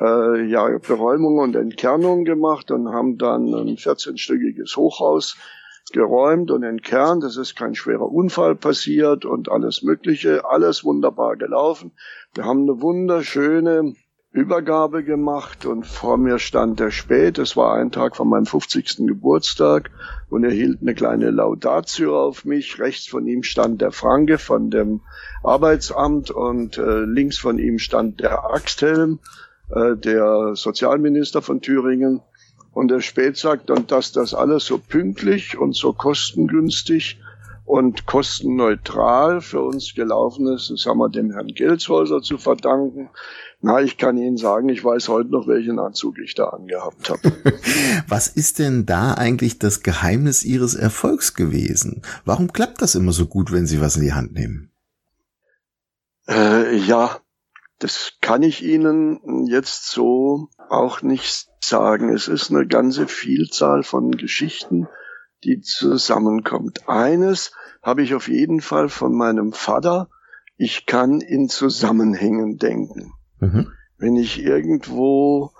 äh, 0.00 0.46
ja 0.46 0.68
Beräumung 0.78 1.36
und 1.36 1.54
Entkernung 1.54 2.24
gemacht 2.24 2.70
und 2.70 2.88
haben 2.88 3.18
dann 3.18 3.52
ein 3.52 3.76
14-stöckiges 3.76 4.74
Hochhaus 4.74 5.36
geräumt 5.92 6.50
und 6.50 6.62
entkernt. 6.62 7.24
Es 7.24 7.36
ist 7.36 7.56
kein 7.56 7.74
schwerer 7.74 8.10
Unfall 8.10 8.54
passiert 8.54 9.24
und 9.24 9.50
alles 9.50 9.82
Mögliche. 9.82 10.44
Alles 10.44 10.84
wunderbar 10.84 11.36
gelaufen. 11.36 11.92
Wir 12.34 12.44
haben 12.44 12.62
eine 12.62 12.80
wunderschöne 12.80 13.94
Übergabe 14.32 15.04
gemacht 15.04 15.66
und 15.66 15.86
vor 15.86 16.16
mir 16.16 16.38
stand 16.38 16.80
der 16.80 16.90
Spät. 16.90 17.38
Es 17.38 17.54
war 17.54 17.74
ein 17.74 17.90
Tag 17.90 18.16
von 18.16 18.28
meinem 18.28 18.46
50. 18.46 19.06
Geburtstag 19.06 19.90
und 20.30 20.42
er 20.42 20.50
hielt 20.50 20.80
eine 20.80 20.94
kleine 20.94 21.30
Laudatio 21.30 22.18
auf 22.18 22.46
mich. 22.46 22.78
Rechts 22.78 23.06
von 23.06 23.26
ihm 23.26 23.42
stand 23.42 23.82
der 23.82 23.92
Franke 23.92 24.38
von 24.38 24.70
dem 24.70 25.02
Arbeitsamt 25.44 26.30
und 26.30 26.78
äh, 26.78 27.00
links 27.00 27.36
von 27.36 27.58
ihm 27.58 27.78
stand 27.78 28.20
der 28.20 28.44
Axthelm, 28.44 29.18
äh, 29.68 29.96
der 29.96 30.52
Sozialminister 30.54 31.42
von 31.42 31.60
Thüringen. 31.60 32.22
Und 32.72 32.88
der 32.88 33.00
Spät 33.00 33.36
sagt 33.36 33.70
dann, 33.70 33.86
dass 33.86 34.12
das 34.12 34.34
alles 34.34 34.64
so 34.64 34.78
pünktlich 34.78 35.58
und 35.58 35.76
so 35.76 35.92
kostengünstig 35.92 37.18
und 37.64 38.06
kostenneutral 38.06 39.40
für 39.40 39.60
uns 39.60 39.94
gelaufen 39.94 40.46
ist. 40.48 40.70
Das 40.70 40.86
haben 40.86 40.98
wir 40.98 41.08
dem 41.08 41.30
Herrn 41.30 41.48
Gelshäuser 41.48 42.22
zu 42.22 42.38
verdanken. 42.38 43.10
Na, 43.60 43.80
ich 43.80 43.96
kann 43.96 44.18
Ihnen 44.18 44.36
sagen, 44.36 44.68
ich 44.68 44.84
weiß 44.84 45.08
heute 45.08 45.30
noch, 45.30 45.46
welchen 45.46 45.78
Anzug 45.78 46.18
ich 46.18 46.34
da 46.34 46.48
angehabt 46.48 47.10
habe. 47.10 47.20
Was 48.08 48.26
ist 48.26 48.58
denn 48.58 48.86
da 48.86 49.14
eigentlich 49.14 49.60
das 49.60 49.82
Geheimnis 49.82 50.44
Ihres 50.44 50.74
Erfolgs 50.74 51.34
gewesen? 51.34 52.02
Warum 52.24 52.52
klappt 52.52 52.82
das 52.82 52.96
immer 52.96 53.12
so 53.12 53.26
gut, 53.26 53.52
wenn 53.52 53.66
Sie 53.66 53.80
was 53.80 53.96
in 53.96 54.02
die 54.02 54.14
Hand 54.14 54.32
nehmen? 54.32 54.70
Äh, 56.28 56.76
ja, 56.76 57.21
das 57.82 58.12
kann 58.20 58.42
ich 58.42 58.62
Ihnen 58.62 59.46
jetzt 59.48 59.90
so 59.90 60.48
auch 60.68 61.02
nicht 61.02 61.48
sagen. 61.60 62.10
Es 62.10 62.28
ist 62.28 62.50
eine 62.50 62.66
ganze 62.66 63.08
Vielzahl 63.08 63.82
von 63.82 64.12
Geschichten, 64.12 64.86
die 65.42 65.62
zusammenkommt. 65.62 66.88
Eines 66.88 67.52
habe 67.82 68.02
ich 68.02 68.14
auf 68.14 68.28
jeden 68.28 68.60
Fall 68.60 68.88
von 68.88 69.16
meinem 69.16 69.52
Vater. 69.52 70.08
Ich 70.56 70.86
kann 70.86 71.20
in 71.20 71.48
Zusammenhängen 71.48 72.56
denken. 72.58 73.14
Mhm. 73.40 73.72
Wenn 73.98 74.14
ich 74.14 74.40
irgendwo 74.40 75.50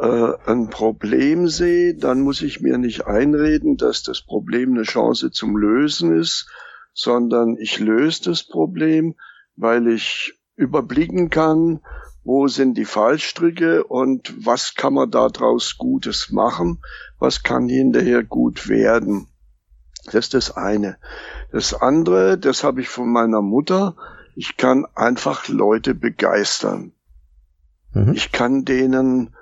äh, 0.00 0.32
ein 0.46 0.70
Problem 0.70 1.46
sehe, 1.46 1.94
dann 1.94 2.22
muss 2.22 2.40
ich 2.40 2.62
mir 2.62 2.78
nicht 2.78 3.06
einreden, 3.06 3.76
dass 3.76 4.02
das 4.02 4.22
Problem 4.22 4.72
eine 4.72 4.84
Chance 4.84 5.30
zum 5.30 5.58
Lösen 5.58 6.18
ist, 6.18 6.48
sondern 6.94 7.58
ich 7.58 7.78
löse 7.80 8.22
das 8.24 8.44
Problem, 8.44 9.14
weil 9.56 9.88
ich 9.88 10.40
überblicken 10.56 11.30
kann, 11.30 11.80
wo 12.24 12.48
sind 12.48 12.76
die 12.76 12.84
Fallstricke 12.84 13.84
und 13.84 14.34
was 14.44 14.74
kann 14.74 14.94
man 14.94 15.10
daraus 15.10 15.76
Gutes 15.78 16.30
machen, 16.32 16.82
was 17.18 17.44
kann 17.44 17.68
hinterher 17.68 18.24
gut 18.24 18.68
werden. 18.68 19.28
Das 20.06 20.14
ist 20.14 20.34
das 20.34 20.56
eine. 20.56 20.98
Das 21.52 21.72
andere, 21.74 22.36
das 22.38 22.64
habe 22.64 22.80
ich 22.80 22.88
von 22.88 23.10
meiner 23.10 23.42
Mutter, 23.42 23.96
ich 24.34 24.56
kann 24.56 24.86
einfach 24.94 25.48
Leute 25.48 25.94
begeistern. 25.94 26.92
Mhm. 27.92 28.12
Ich 28.14 28.32
kann 28.32 28.64
denen, 28.64 29.34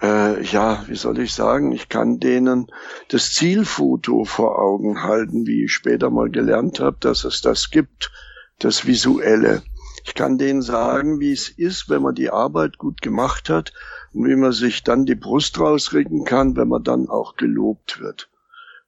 äh, 0.00 0.42
ja, 0.42 0.84
wie 0.88 0.96
soll 0.96 1.18
ich 1.20 1.34
sagen, 1.34 1.72
ich 1.72 1.88
kann 1.88 2.18
denen 2.20 2.66
das 3.08 3.32
Zielfoto 3.32 4.24
vor 4.24 4.58
Augen 4.58 5.02
halten, 5.02 5.46
wie 5.46 5.64
ich 5.64 5.72
später 5.72 6.10
mal 6.10 6.30
gelernt 6.30 6.80
habe, 6.80 6.96
dass 7.00 7.24
es 7.24 7.40
das 7.42 7.70
gibt, 7.70 8.10
das 8.58 8.86
Visuelle. 8.86 9.62
Ich 10.04 10.14
kann 10.14 10.38
denen 10.38 10.62
sagen, 10.62 11.18
wie 11.18 11.32
es 11.32 11.48
ist, 11.48 11.88
wenn 11.88 12.02
man 12.02 12.14
die 12.14 12.30
Arbeit 12.30 12.78
gut 12.78 13.00
gemacht 13.00 13.48
hat 13.48 13.72
und 14.12 14.28
wie 14.28 14.36
man 14.36 14.52
sich 14.52 14.84
dann 14.84 15.06
die 15.06 15.14
Brust 15.14 15.58
rausregen 15.58 16.24
kann, 16.24 16.56
wenn 16.56 16.68
man 16.68 16.84
dann 16.84 17.08
auch 17.08 17.36
gelobt 17.36 18.00
wird. 18.00 18.28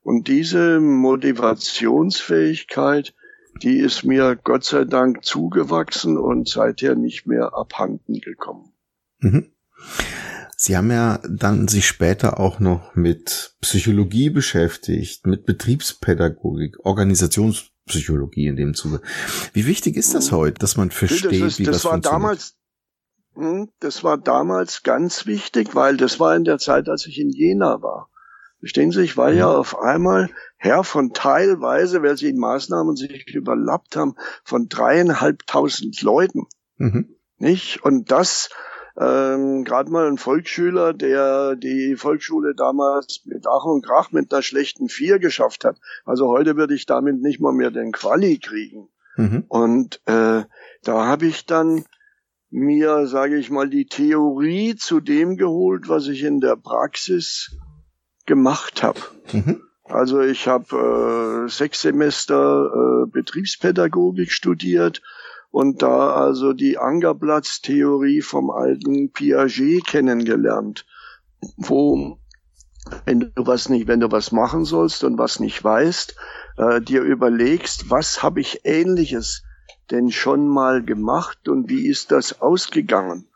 Und 0.03 0.29
diese 0.29 0.79
Motivationsfähigkeit, 0.79 3.15
die 3.63 3.79
ist 3.79 4.05
mir 4.05 4.37
Gott 4.37 4.65
sei 4.65 4.85
Dank 4.85 5.25
zugewachsen 5.25 6.19
und 6.19 6.47
seither 6.49 6.95
nicht 6.95 7.27
mehr 7.27 7.55
abhanden 7.55 8.21
gekommen. 8.21 8.75
Mhm. 9.19 9.51
Sie 10.59 10.77
haben 10.77 10.91
ja 10.91 11.21
dann 11.29 11.69
sich 11.69 11.87
später 11.87 12.41
auch 12.41 12.61
noch 12.61 12.95
mit 12.95 13.57
Psychologie 13.61 14.31
beschäftigt, 14.31 15.27
mit 15.27 15.45
Betriebspädagogik, 15.45 16.79
Organisationspsychologie 17.87 18.47
in 18.47 18.57
dem 18.57 18.75
Zuge. 18.75 19.01
Wie 19.53 19.67
wichtig 19.67 19.97
ist 19.97 20.15
das 20.15 20.33
heute, 20.33 20.59
dass 20.59 20.77
man 20.77 20.91
versteht, 20.91 21.27
das 21.27 21.53
ist, 21.53 21.59
wie 21.59 21.65
das, 21.65 21.77
das 21.77 21.85
war? 21.85 22.01
Damals, 22.01 22.57
hm, 23.35 23.69
das 23.81 24.05
war 24.05 24.19
damals 24.19 24.83
ganz 24.83 25.27
wichtig, 25.27 25.75
weil 25.75 25.97
das 25.97 26.19
war 26.21 26.35
in 26.37 26.45
der 26.45 26.59
Zeit, 26.59 26.89
als 26.89 27.07
ich 27.07 27.19
in 27.19 27.31
Jena 27.31 27.83
war. 27.83 28.11
Verstehen 28.59 28.91
Sie, 28.91 29.03
ich 29.03 29.17
war 29.17 29.33
ja 29.33 29.49
mhm. 29.49 29.57
auf 29.57 29.79
einmal 29.79 30.31
Herr 30.57 30.83
von 30.83 31.13
teilweise, 31.13 32.03
weil 32.03 32.17
sie 32.17 32.31
in 32.31 32.39
Maßnahmen 32.39 32.97
sich 32.97 33.27
überlappt 33.35 33.97
haben, 33.97 34.17
von 34.45 34.69
dreieinhalbtausend 34.69 36.01
Leuten. 36.03 36.47
Mhm. 36.79 37.17
Nicht? 37.39 37.85
Und 37.85 38.11
das 38.11 38.49
ähm, 38.99 39.65
gerade 39.65 39.91
mal 39.91 40.07
ein 40.07 40.19
Volksschüler, 40.19 40.95
der 40.95 41.57
die 41.57 41.97
Volksschule 41.97 42.55
damals 42.55 43.23
mit 43.25 43.47
Ach 43.47 43.65
und 43.65 43.85
Krach 43.85 44.13
mit 44.13 44.33
einer 44.33 44.43
schlechten 44.43 44.89
Vier 44.89 45.19
geschafft 45.19 45.65
hat. 45.65 45.79
Also 46.05 46.29
heute 46.29 46.57
würde 46.57 46.75
ich 46.75 46.87
damit 46.87 47.21
nicht 47.21 47.41
mal 47.41 47.53
mehr 47.53 47.71
den 47.71 47.93
Quali 47.93 48.39
kriegen. 48.39 48.89
Mhm. 49.17 49.45
Und 49.49 50.01
äh, 50.07 50.45
da 50.83 51.07
habe 51.07 51.27
ich 51.27 51.47
dann 51.47 51.85
mir, 52.51 53.07
sage 53.07 53.37
ich 53.37 53.51
mal, 53.51 53.69
die 53.69 53.87
Theorie 53.87 54.77
zu 54.77 55.01
dem 55.01 55.37
geholt, 55.37 55.89
was 55.89 56.07
ich 56.09 56.23
in 56.23 56.41
der 56.41 56.57
Praxis 56.57 57.57
gemacht 58.25 58.83
habe. 58.83 59.01
Mhm. 59.33 59.63
Also 59.85 60.21
ich 60.21 60.49
habe 60.49 61.45
äh, 61.47 61.51
sechs 61.51 61.83
Semester 61.83 63.05
äh, 63.05 63.11
Betriebspädagogik 63.11 64.33
studiert 64.33 65.03
und 65.57 65.81
da 65.81 66.11
also 66.11 66.53
die 66.53 66.77
Angerplatz-Theorie 66.77 68.21
vom 68.21 68.51
alten 68.51 69.11
Piaget 69.11 69.87
kennengelernt, 69.87 70.85
wo 71.57 72.19
wenn 73.07 73.21
du 73.21 73.31
was 73.37 73.71
nicht, 73.71 73.89
wenn 73.89 74.01
du 74.01 74.13
was 74.13 74.33
machen 74.33 74.67
sollst 74.67 75.03
und 75.03 75.17
was 75.17 75.41
nicht 75.41 75.65
weißt, 75.65 76.15
äh, 76.59 76.83
dir 76.83 77.01
überlegst, 77.01 77.89
was 77.89 78.23
habe 78.23 78.43
ich 78.43 78.67
Ähnliches 78.67 79.45
denn 79.91 80.11
schon 80.11 80.47
mal 80.47 80.85
gemacht 80.85 81.49
und 81.49 81.71
wie 81.71 81.87
ist 81.87 82.13
das 82.13 82.43
ausgegangen? 82.43 83.27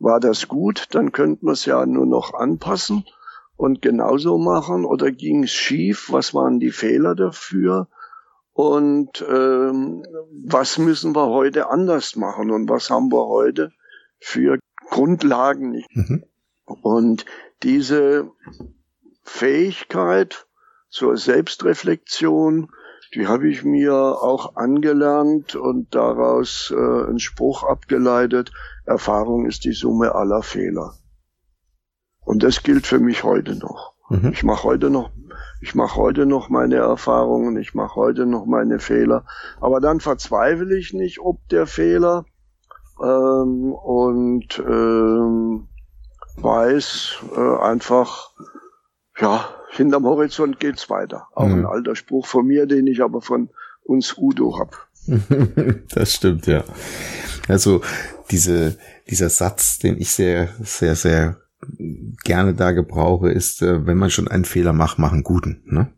War 0.00 0.18
das 0.18 0.48
gut? 0.48 0.88
Dann 0.90 1.12
könnte 1.12 1.44
man 1.44 1.52
es 1.52 1.64
ja 1.64 1.86
nur 1.86 2.06
noch 2.06 2.34
anpassen 2.34 3.04
und 3.56 3.82
genauso 3.82 4.36
machen 4.36 4.84
oder 4.84 5.12
ging 5.12 5.44
es 5.44 5.52
schief? 5.52 6.10
Was 6.10 6.34
waren 6.34 6.58
die 6.58 6.72
Fehler 6.72 7.14
dafür? 7.14 7.86
Und 8.58 9.24
ähm, 9.28 10.04
was 10.48 10.78
müssen 10.78 11.14
wir 11.14 11.28
heute 11.28 11.70
anders 11.70 12.16
machen 12.16 12.50
und 12.50 12.68
was 12.68 12.90
haben 12.90 13.12
wir 13.12 13.28
heute 13.28 13.70
für 14.18 14.58
Grundlagen. 14.90 15.84
Mhm. 15.92 16.24
Und 16.64 17.24
diese 17.62 18.32
Fähigkeit 19.22 20.48
zur 20.88 21.16
Selbstreflexion, 21.16 22.72
die 23.14 23.28
habe 23.28 23.48
ich 23.48 23.62
mir 23.62 23.94
auch 23.94 24.56
angelernt 24.56 25.54
und 25.54 25.94
daraus 25.94 26.74
äh, 26.76 27.06
einen 27.06 27.20
Spruch 27.20 27.62
abgeleitet, 27.62 28.50
Erfahrung 28.84 29.46
ist 29.46 29.66
die 29.66 29.72
Summe 29.72 30.16
aller 30.16 30.42
Fehler. 30.42 30.94
Und 32.24 32.42
das 32.42 32.64
gilt 32.64 32.88
für 32.88 32.98
mich 32.98 33.22
heute 33.22 33.54
noch. 33.54 33.94
Mhm. 34.08 34.32
Ich 34.32 34.42
mache 34.42 34.64
heute 34.64 34.90
noch 34.90 35.12
Ich 35.60 35.74
mache 35.74 35.96
heute 35.96 36.26
noch 36.26 36.48
meine 36.48 36.76
Erfahrungen, 36.76 37.56
ich 37.56 37.74
mache 37.74 37.96
heute 37.96 38.26
noch 38.26 38.46
meine 38.46 38.78
Fehler, 38.78 39.24
aber 39.60 39.80
dann 39.80 40.00
verzweifle 40.00 40.76
ich 40.76 40.92
nicht 40.94 41.20
ob 41.20 41.46
der 41.48 41.66
Fehler 41.66 42.24
ähm, 43.02 43.72
und 43.72 44.58
ähm, 44.60 45.68
weiß 46.36 47.16
äh, 47.36 47.56
einfach, 47.62 48.30
ja, 49.18 49.48
hinterm 49.70 50.04
Horizont 50.04 50.60
geht's 50.60 50.88
weiter. 50.88 51.28
Auch 51.34 51.46
mhm. 51.46 51.60
ein 51.60 51.66
alter 51.66 51.96
Spruch 51.96 52.26
von 52.26 52.46
mir, 52.46 52.66
den 52.66 52.86
ich 52.86 53.02
aber 53.02 53.20
von 53.20 53.50
uns 53.82 54.16
Udo 54.16 54.58
hab. 54.58 54.88
das 55.94 56.14
stimmt, 56.14 56.46
ja. 56.46 56.64
Also 57.48 57.80
diese, 58.30 58.76
dieser 59.08 59.30
Satz, 59.30 59.78
den 59.78 59.98
ich 59.98 60.10
sehr, 60.10 60.50
sehr, 60.60 60.94
sehr 60.94 61.40
gerne 62.24 62.54
da 62.54 62.72
gebrauche, 62.72 63.30
ist, 63.30 63.62
äh, 63.62 63.86
wenn 63.86 63.98
man 63.98 64.10
schon 64.10 64.28
einen 64.28 64.44
Fehler 64.44 64.72
macht, 64.72 64.98
machen 64.98 65.22
guten. 65.22 65.62
Ne? 65.66 65.92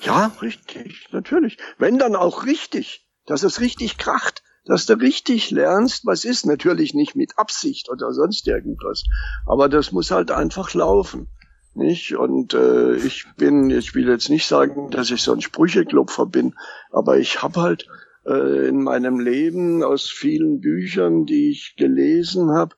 Ja, 0.00 0.32
richtig, 0.42 1.08
natürlich. 1.12 1.58
Wenn 1.78 1.98
dann 1.98 2.16
auch 2.16 2.46
richtig, 2.46 3.08
dass 3.26 3.42
es 3.42 3.60
richtig 3.60 3.96
kracht, 3.98 4.42
dass 4.64 4.86
du 4.86 4.94
richtig 4.94 5.50
lernst, 5.50 6.06
was 6.06 6.24
ist. 6.24 6.46
Natürlich 6.46 6.94
nicht 6.94 7.14
mit 7.16 7.38
Absicht 7.38 7.90
oder 7.90 8.12
sonst 8.12 8.46
irgendwas, 8.46 9.04
aber 9.46 9.68
das 9.68 9.92
muss 9.92 10.10
halt 10.10 10.30
einfach 10.30 10.74
laufen. 10.74 11.28
Nicht? 11.74 12.14
Und 12.14 12.54
äh, 12.54 12.94
ich 12.96 13.26
bin, 13.36 13.70
ich 13.70 13.94
will 13.94 14.08
jetzt 14.08 14.30
nicht 14.30 14.46
sagen, 14.46 14.90
dass 14.90 15.10
ich 15.10 15.22
so 15.22 15.32
ein 15.32 15.40
Sprücheklopfer 15.40 16.26
bin, 16.26 16.54
aber 16.90 17.18
ich 17.18 17.42
habe 17.42 17.60
halt 17.60 17.88
äh, 18.26 18.68
in 18.68 18.82
meinem 18.82 19.18
Leben 19.18 19.82
aus 19.82 20.08
vielen 20.08 20.60
Büchern, 20.60 21.26
die 21.26 21.50
ich 21.50 21.74
gelesen 21.76 22.50
habe, 22.50 22.76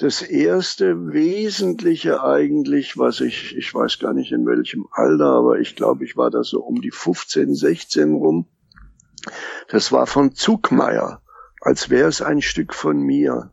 das 0.00 0.22
erste 0.22 1.12
Wesentliche 1.12 2.24
eigentlich, 2.24 2.96
was 2.96 3.20
ich, 3.20 3.54
ich 3.54 3.74
weiß 3.74 3.98
gar 3.98 4.14
nicht 4.14 4.32
in 4.32 4.46
welchem 4.46 4.88
Alter, 4.90 5.26
aber 5.26 5.58
ich 5.58 5.76
glaube, 5.76 6.06
ich 6.06 6.16
war 6.16 6.30
da 6.30 6.42
so 6.42 6.62
um 6.62 6.80
die 6.80 6.90
15, 6.90 7.54
16 7.54 8.14
rum. 8.14 8.46
Das 9.68 9.92
war 9.92 10.06
von 10.06 10.34
Zuckmeier, 10.34 11.20
als 11.60 11.90
wäre 11.90 12.08
es 12.08 12.22
ein 12.22 12.40
Stück 12.40 12.72
von 12.72 12.98
mir. 12.98 13.52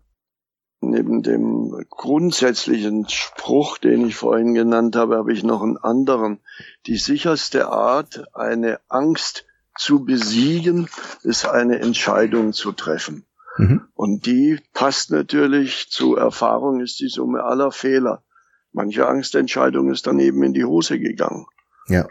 Neben 0.80 1.22
dem 1.22 1.86
grundsätzlichen 1.90 3.10
Spruch, 3.10 3.78
den 3.78 4.08
ich 4.08 4.16
vorhin 4.16 4.54
genannt 4.54 4.96
habe, 4.96 5.18
habe 5.18 5.34
ich 5.34 5.44
noch 5.44 5.64
einen 5.64 5.76
anderen. 5.76 6.40
Die 6.86 6.98
sicherste 6.98 7.68
Art, 7.68 8.24
eine 8.34 8.80
Angst 8.88 9.46
zu 9.78 10.06
besiegen, 10.06 10.88
ist 11.24 11.46
eine 11.46 11.80
Entscheidung 11.80 12.54
zu 12.54 12.72
treffen. 12.72 13.27
Mhm. 13.58 13.82
Und 13.94 14.26
die 14.26 14.60
passt 14.74 15.12
natürlich 15.12 15.88
zu 15.90 16.16
Erfahrung, 16.16 16.82
ist 16.82 17.00
die 17.00 17.10
Summe 17.10 17.44
aller 17.44 17.72
Fehler. 17.72 18.24
Manche 18.72 19.08
Angstentscheidung 19.08 19.92
ist 19.92 20.08
dann 20.08 20.20
eben 20.20 20.44
in 20.44 20.54
die 20.54 20.66
Hose 20.66 21.00
gegangen. 21.00 21.46
Ja. 21.88 22.08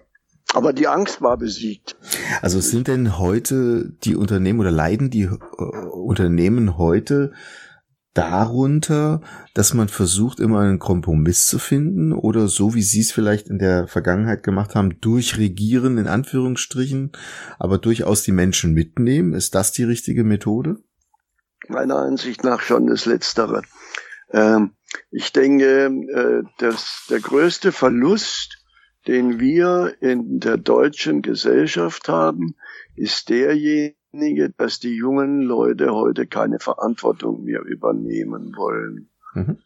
Aber 0.55 0.73
die 0.73 0.89
Angst 0.89 1.23
war 1.23 1.37
besiegt. 1.37 1.97
Also 2.41 2.61
sind 2.61 2.89
denn 2.89 3.19
heute 3.19 3.93
die 4.05 4.17
Unternehmen 4.17 4.61
oder 4.61 4.71
leiden 4.71 5.11
die 5.11 5.25
äh, 5.25 5.37
Unternehmen 5.93 6.79
heute 6.79 7.33
darunter, 8.15 9.21
dass 9.53 9.75
man 9.75 9.89
versucht, 9.89 10.41
immer 10.41 10.61
einen 10.61 10.79
Kompromiss 10.79 11.47
zu 11.47 11.59
finden 11.59 12.13
oder 12.13 12.49
so, 12.49 12.75
wie 12.75 12.83
Sie 12.83 13.01
es 13.01 13.13
vielleicht 13.13 13.49
in 13.49 13.59
der 13.59 13.87
Vergangenheit 13.89 14.43
gemacht 14.43 14.75
haben, 14.75 15.01
durchregieren 15.01 15.99
in 15.99 16.07
Anführungsstrichen, 16.07 17.13
aber 17.59 17.79
durchaus 17.79 18.23
die 18.23 18.33
Menschen 18.33 18.73
mitnehmen? 18.73 19.35
Ist 19.35 19.55
das 19.55 19.73
die 19.73 19.85
richtige 19.85 20.25
Methode? 20.25 20.79
Meiner 21.69 21.97
Ansicht 21.97 22.45
nach 22.45 22.61
schon 22.61 22.87
das 22.87 23.07
Letztere. 23.07 23.63
Ähm, 24.31 24.73
ich 25.11 25.33
denke, 25.33 25.87
äh, 25.87 26.43
dass 26.59 27.07
der 27.11 27.21
größte 27.21 27.73
Verlust, 27.73 28.65
den 29.07 29.39
wir 29.39 29.95
in 30.01 30.41
der 30.41 30.57
deutschen 30.57 31.23
Gesellschaft 31.23 32.09
haben, 32.09 32.57
ist 32.97 33.29
derjenige, 33.29 34.51
dass 34.57 34.81
die 34.81 34.95
jungen 34.95 35.43
Leute 35.43 35.93
heute 35.93 36.27
keine 36.27 36.59
Verantwortung 36.59 37.45
mehr 37.45 37.63
übernehmen 37.63 38.55
wollen. 38.57 39.11
Mhm. 39.35 39.59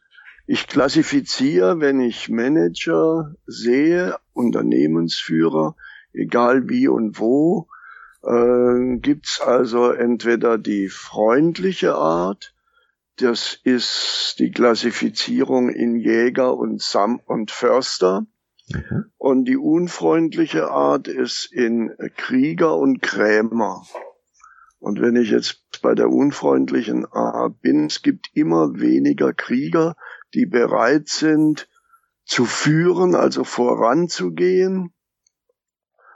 Ich 0.47 0.67
klassifiziere, 0.67 1.81
wenn 1.81 2.01
ich 2.01 2.29
Manager 2.29 3.35
sehe, 3.47 4.17
Unternehmensführer, 4.33 5.77
egal 6.13 6.69
wie 6.69 6.89
und 6.89 7.21
wo, 7.21 7.69
äh, 8.23 8.97
gibt's 8.99 9.41
also 9.41 9.91
entweder 9.91 10.59
die 10.59 10.89
freundliche 10.89 11.95
Art, 11.95 12.55
das 13.17 13.59
ist 13.65 14.37
die 14.39 14.51
Klassifizierung 14.51 15.69
in 15.69 15.97
Jäger 15.97 16.57
und 16.57 16.81
Sam 16.81 17.21
und 17.25 17.51
Förster. 17.51 18.27
Mhm. 18.69 19.07
Und 19.19 19.45
die 19.45 19.57
unfreundliche 19.57 20.71
Art 20.71 21.09
ist 21.09 21.53
in 21.53 21.93
Krieger 22.17 22.77
und 22.77 23.03
Krämer. 23.03 23.85
Und 24.79 25.03
wenn 25.03 25.17
ich 25.17 25.31
jetzt 25.31 25.81
bei 25.83 25.95
der 25.95 26.09
unfreundlichen 26.09 27.05
Art 27.05 27.61
bin, 27.61 27.87
es 27.87 28.01
gibt 28.01 28.31
immer 28.33 28.81
weniger 28.81 29.35
Krieger, 29.35 29.97
die 30.33 30.47
bereit 30.47 31.09
sind 31.09 31.69
zu 32.25 32.47
führen, 32.47 33.15
also 33.15 33.45
voranzugehen 33.45 34.95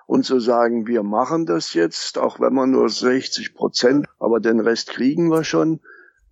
und 0.07 0.25
zu 0.25 0.41
sagen, 0.41 0.87
wir 0.87 1.03
machen 1.03 1.47
das 1.47 1.75
jetzt, 1.75 2.19
auch 2.19 2.41
wenn 2.41 2.55
wir 2.55 2.67
nur 2.67 2.89
60 2.89 3.55
Prozent, 3.55 4.07
aber 4.19 4.41
den 4.41 4.61
Rest 4.61 4.91
kriegen 4.91 5.29
wir 5.31 5.45
schon. 5.45 5.81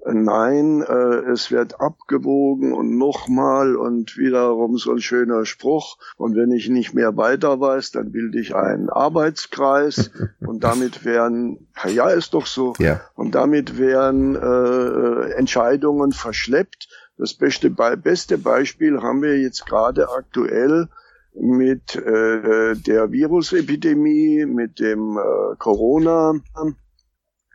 Nein, 0.04 0.82
äh, 0.82 1.30
es 1.30 1.52
wird 1.52 1.80
abgewogen 1.80 2.72
und 2.72 2.98
nochmal 2.98 3.76
und 3.76 4.16
wiederum 4.16 4.76
so 4.76 4.90
ein 4.90 5.00
schöner 5.00 5.46
Spruch. 5.46 5.96
Und 6.16 6.34
wenn 6.34 6.50
ich 6.50 6.68
nicht 6.68 6.92
mehr 6.92 7.16
weiter 7.16 7.60
weiß, 7.60 7.92
dann 7.92 8.10
bilde 8.10 8.40
ich 8.40 8.54
einen 8.54 8.90
Arbeitskreis 8.90 10.10
und 10.40 10.64
damit 10.64 11.04
werden, 11.04 11.68
ja, 11.88 12.08
ist 12.08 12.34
doch 12.34 12.46
so, 12.46 12.72
ja. 12.80 13.00
und 13.14 13.36
damit 13.36 13.78
werden 13.78 14.34
äh, 14.34 15.34
Entscheidungen 15.34 16.10
verschleppt. 16.10 16.88
Das 17.16 17.34
beste, 17.34 17.70
beste 17.70 18.38
Beispiel 18.38 19.00
haben 19.02 19.22
wir 19.22 19.38
jetzt 19.38 19.66
gerade 19.66 20.10
aktuell 20.10 20.88
mit 21.34 21.96
äh, 21.96 22.74
der 22.74 23.12
Virusepidemie, 23.12 24.44
mit 24.46 24.80
dem 24.80 25.18
äh, 25.18 25.56
Corona. 25.58 26.34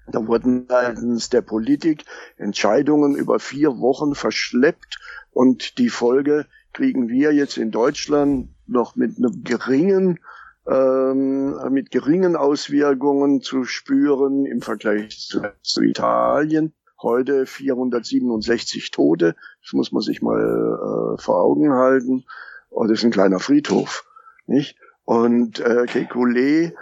Da 0.10 0.26
wurden 0.26 0.68
seitens 0.70 1.30
der 1.30 1.42
Politik 1.42 2.06
Entscheidungen 2.38 3.16
über 3.16 3.40
vier 3.40 3.80
Wochen 3.80 4.16
verschleppt 4.16 5.00
und 5.32 5.78
die 5.78 5.90
Folge 5.90 6.46
kriegen 6.74 7.10
wir 7.10 7.34
jetzt 7.34 7.58
in 7.58 7.72
Deutschland 7.72 8.50
noch 8.68 8.96
mit 8.96 9.18
einem 9.18 9.44
geringen 9.44 10.20
ähm, 10.68 11.56
mit 11.72 11.92
geringen 11.92 12.36
Auswirkungen 12.36 13.42
zu 13.42 13.64
spüren 13.64 14.46
im 14.46 14.62
Vergleich 14.62 15.28
zu, 15.28 15.42
zu 15.62 15.82
Italien. 15.82 16.74
Heute 17.02 17.46
467 17.46 18.92
Tote, 18.92 19.36
das 19.62 19.74
muss 19.74 19.92
man 19.92 20.02
sich 20.02 20.22
mal 20.22 20.42
äh, 20.42 21.22
vor 21.22 21.42
Augen 21.42 21.72
halten. 21.72 22.26
Oh, 22.80 22.86
das 22.86 23.00
ist 23.00 23.06
ein 23.06 23.12
kleiner 23.12 23.40
Friedhof, 23.40 24.06
nicht? 24.46 24.78
Und 25.04 25.60
äh, 25.60 25.86
Kekulé 25.88 26.74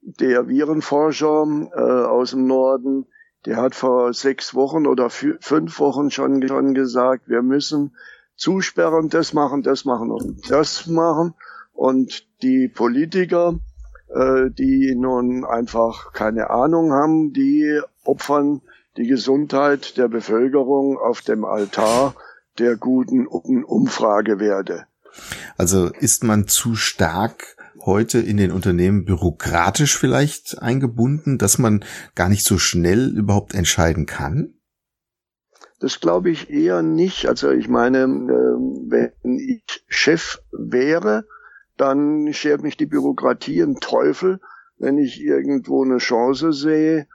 der 0.00 0.48
Virenforscher 0.48 1.46
äh, 1.76 2.06
aus 2.06 2.30
dem 2.30 2.46
Norden, 2.46 3.04
der 3.44 3.58
hat 3.58 3.74
vor 3.74 4.14
sechs 4.14 4.54
Wochen 4.54 4.86
oder 4.86 5.10
fünf 5.10 5.80
Wochen 5.80 6.10
schon, 6.10 6.48
schon 6.48 6.72
gesagt, 6.72 7.28
wir 7.28 7.42
müssen 7.42 7.94
zusperren, 8.36 9.10
das 9.10 9.34
machen, 9.34 9.60
das 9.62 9.84
machen 9.84 10.10
und 10.10 10.50
das 10.50 10.86
machen. 10.86 11.34
Und 11.74 12.26
die 12.40 12.68
Politiker, 12.68 13.58
äh, 14.08 14.48
die 14.48 14.94
nun 14.96 15.44
einfach 15.44 16.14
keine 16.14 16.48
Ahnung 16.48 16.92
haben, 16.92 17.34
die 17.34 17.82
opfern 18.02 18.62
die 18.96 19.06
Gesundheit 19.06 19.98
der 19.98 20.08
Bevölkerung 20.08 20.96
auf 20.96 21.20
dem 21.20 21.44
Altar 21.44 22.14
der 22.58 22.76
guten 22.76 23.26
Umfragewerte. 23.26 24.87
Also 25.56 25.86
ist 25.86 26.24
man 26.24 26.46
zu 26.46 26.74
stark 26.74 27.56
heute 27.84 28.18
in 28.18 28.36
den 28.36 28.52
Unternehmen 28.52 29.04
bürokratisch 29.04 29.96
vielleicht 29.96 30.60
eingebunden, 30.60 31.38
dass 31.38 31.58
man 31.58 31.84
gar 32.14 32.28
nicht 32.28 32.44
so 32.44 32.58
schnell 32.58 33.16
überhaupt 33.16 33.54
entscheiden 33.54 34.06
kann? 34.06 34.54
Das 35.80 36.00
glaube 36.00 36.30
ich 36.30 36.50
eher 36.50 36.82
nicht. 36.82 37.26
Also 37.26 37.50
ich 37.50 37.68
meine, 37.68 38.02
ähm, 38.02 38.86
wenn 38.88 39.38
ich 39.38 39.84
Chef 39.86 40.40
wäre, 40.50 41.24
dann 41.76 42.32
schert 42.32 42.62
mich 42.62 42.76
die 42.76 42.86
Bürokratie 42.86 43.62
ein 43.62 43.76
Teufel, 43.76 44.40
wenn 44.78 44.98
ich 44.98 45.20
irgendwo 45.20 45.84
eine 45.84 45.98
Chance 45.98 46.52
sehe, 46.52 47.06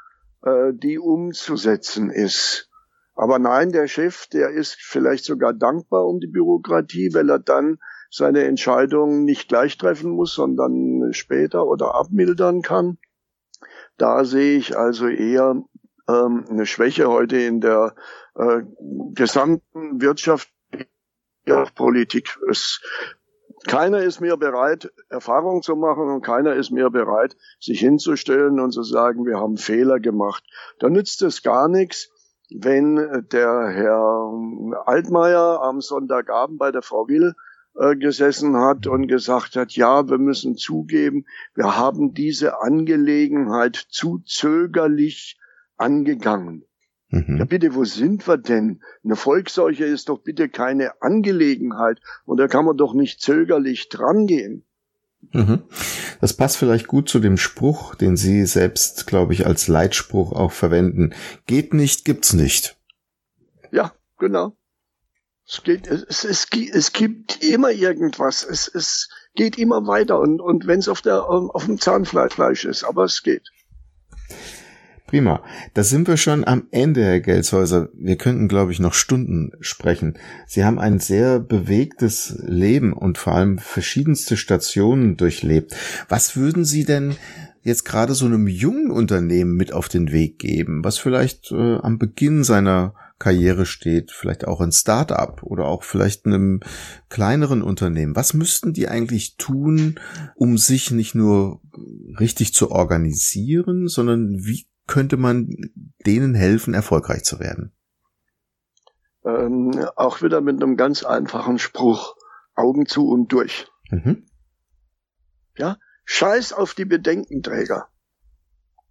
äh, 0.44 0.74
die 0.74 0.98
umzusetzen 0.98 2.10
ist. 2.10 2.70
Aber 3.16 3.40
nein, 3.40 3.72
der 3.72 3.88
Chef, 3.88 4.28
der 4.28 4.50
ist 4.50 4.78
vielleicht 4.80 5.26
sogar 5.26 5.54
dankbar 5.54 6.06
um 6.06 6.20
die 6.20 6.28
Bürokratie, 6.28 7.14
weil 7.14 7.30
er 7.30 7.40
dann 7.40 7.78
seine 8.10 8.44
Entscheidungen 8.44 9.24
nicht 9.24 9.50
gleich 9.50 9.78
treffen 9.78 10.12
muss, 10.12 10.34
sondern 10.34 11.14
später 11.14 11.66
oder 11.66 11.96
abmildern 11.96 12.62
kann. 12.62 12.98
Da 13.98 14.26
sehe 14.26 14.58
ich 14.58 14.78
also 14.78 15.08
eher 15.08 15.64
ähm, 16.08 16.46
eine 16.50 16.66
Schwäche 16.66 17.08
heute 17.08 17.38
in 17.38 17.62
der 17.62 17.96
äh, 18.36 18.62
gesamten 19.14 20.02
Wirtschaft, 20.02 20.50
ja, 21.46 21.66
Politik. 21.76 22.38
Es 22.50 22.82
keiner 23.66 24.00
ist 24.00 24.20
mehr 24.20 24.36
bereit, 24.36 24.92
Erfahrung 25.10 25.62
zu 25.62 25.76
machen 25.76 26.10
und 26.10 26.22
keiner 26.22 26.54
ist 26.54 26.72
mehr 26.72 26.90
bereit, 26.90 27.38
sich 27.60 27.80
hinzustellen 27.80 28.60
und 28.60 28.72
zu 28.72 28.84
sagen, 28.84 29.26
wir 29.26 29.40
haben 29.40 29.58
Fehler 29.58 30.00
gemacht. 30.00 30.44
Da 30.80 30.90
nützt 30.90 31.22
es 31.22 31.44
gar 31.44 31.70
nichts, 31.70 32.10
wenn 32.60 33.26
der 33.32 33.68
Herr 33.68 34.32
Altmaier 34.86 35.62
am 35.62 35.82
Sonntagabend 35.82 36.60
bei 36.60 36.72
der 36.72 36.82
Frau 36.82 37.08
Will 37.08 37.34
äh, 37.76 37.96
gesessen 37.96 38.56
hat 38.58 38.86
und 38.88 39.08
gesagt 39.08 39.56
hat, 39.56 39.72
ja, 39.72 40.08
wir 40.08 40.20
müssen 40.20 40.56
zugeben, 40.56 41.26
wir 41.56 41.78
haben 41.78 42.14
diese 42.14 42.62
Angelegenheit 42.62 43.76
zu 43.76 44.20
zögerlich 44.26 45.40
angegangen. 45.78 46.66
Mhm. 47.10 47.38
Ja, 47.38 47.46
bitte, 47.46 47.76
wo 47.76 47.84
sind 47.84 48.28
wir 48.28 48.38
denn? 48.38 48.82
Eine 49.04 49.16
Volksseuche 49.16 49.86
ist 49.86 50.10
doch 50.10 50.20
bitte 50.20 50.50
keine 50.50 51.02
Angelegenheit 51.02 52.00
und 52.26 52.38
da 52.38 52.48
kann 52.48 52.66
man 52.66 52.78
doch 52.78 52.94
nicht 52.94 53.22
zögerlich 53.22 53.90
drangehen. 53.90 54.66
Mhm. 55.32 55.64
Das 56.22 56.34
passt 56.34 56.58
vielleicht 56.58 56.88
gut 56.88 57.10
zu 57.10 57.20
dem 57.20 57.38
Spruch, 57.38 57.96
den 57.96 58.18
Sie 58.18 58.46
selbst, 58.46 59.08
glaube 59.08 59.34
ich, 59.34 59.46
als 59.46 59.68
Leitspruch 59.68 60.32
auch 60.32 60.52
verwenden. 60.52 61.14
Geht 61.46 61.74
nicht, 61.74 62.06
gibt's 62.06 62.34
nicht. 62.34 62.78
Ja, 63.72 63.94
genau. 64.20 64.56
Es 65.46 65.62
geht, 65.64 65.88
es, 65.88 66.24
es, 66.24 66.48
es 66.52 66.94
gibt 66.94 67.44
immer 67.44 67.72
irgendwas. 67.72 68.44
Es, 68.44 68.68
es 68.74 69.10
geht 69.36 69.58
immer 69.58 69.88
weiter 69.88 70.20
und, 70.20 70.40
und 70.40 70.68
wenn 70.68 70.80
es 70.80 70.88
auf 70.88 71.02
der, 71.02 71.26
auf 71.26 71.66
dem 71.66 71.80
Zahnfleisch 71.80 72.66
ist, 72.66 72.84
aber 72.84 73.04
es 73.04 73.24
geht. 73.24 73.50
Prima. 75.14 75.44
Da 75.76 75.84
sind 75.84 76.08
wir 76.08 76.18
schon 76.18 76.44
am 76.44 76.66
Ende, 76.72 77.04
Herr 77.04 77.20
Gelshäuser. 77.20 77.90
Wir 77.94 78.16
könnten, 78.16 78.48
glaube 78.48 78.72
ich, 78.72 78.80
noch 78.80 78.96
Stunden 78.96 79.52
sprechen. 79.60 80.18
Sie 80.48 80.66
haben 80.66 80.80
ein 80.80 80.98
sehr 80.98 81.40
bewegtes 81.40 82.40
Leben 82.42 82.94
und 82.94 83.20
vor 83.20 83.36
allem 83.36 83.60
verschiedenste 83.60 84.38
Stationen 84.38 85.16
durchlebt. 85.16 85.76
Was 86.10 86.36
würden 86.36 86.66
Sie 86.66 86.84
denn 86.84 87.16
jetzt 87.62 87.86
gerade 87.86 88.16
so 88.16 88.26
einem 88.26 88.48
jungen 88.48 88.90
Unternehmen 88.90 89.56
mit 89.56 89.72
auf 89.72 89.88
den 89.88 90.12
Weg 90.12 90.40
geben, 90.40 90.84
was 90.84 90.98
vielleicht 90.98 91.52
äh, 91.52 91.76
am 91.76 92.00
Beginn 92.00 92.44
seiner 92.44 92.96
Karriere 93.20 93.68
steht, 93.68 94.12
vielleicht 94.12 94.48
auch 94.48 94.62
ein 94.62 94.72
Start-up 94.72 95.44
oder 95.44 95.66
auch 95.66 95.84
vielleicht 95.84 96.26
einem 96.26 96.62
kleineren 97.10 97.62
Unternehmen. 97.62 98.16
Was 98.16 98.34
müssten 98.34 98.74
die 98.74 98.88
eigentlich 98.88 99.38
tun, 99.38 100.00
um 100.34 100.58
sich 100.58 100.90
nicht 100.90 101.14
nur 101.14 101.62
richtig 102.20 102.56
zu 102.56 102.72
organisieren, 102.72 103.88
sondern 103.88 104.44
wie 104.44 104.66
könnte 104.88 105.18
man 105.18 105.50
denen 106.06 106.36
helfen, 106.36 106.74
erfolgreich 106.74 107.24
zu 107.24 107.40
werden? 107.40 107.74
Ähm, 109.26 109.72
auch 109.96 110.22
wieder 110.22 110.42
mit 110.42 110.62
einem 110.62 110.76
ganz 110.78 111.04
einfachen 111.04 111.60
Spruch. 111.60 112.16
Augen 112.56 112.86
zu 112.86 113.10
und 113.10 113.32
durch. 113.32 113.68
Mhm. 113.90 114.26
Ja, 115.58 115.78
scheiß 116.06 116.54
auf 116.54 116.74
die 116.74 116.86
Bedenkenträger. 116.86 117.88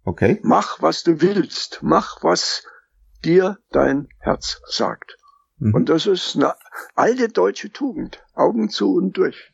Okay. 0.03 0.39
Mach, 0.43 0.81
was 0.81 1.03
du 1.03 1.21
willst. 1.21 1.79
Mach, 1.81 2.23
was 2.23 2.65
dir 3.23 3.57
dein 3.69 4.09
Herz 4.19 4.61
sagt. 4.67 5.17
Mhm. 5.57 5.73
Und 5.73 5.89
das 5.89 6.07
ist 6.07 6.35
eine 6.35 6.55
alte 6.95 7.29
deutsche 7.29 7.71
Tugend. 7.71 8.21
Augen 8.33 8.69
zu 8.69 8.93
und 8.95 9.17
durch. 9.17 9.52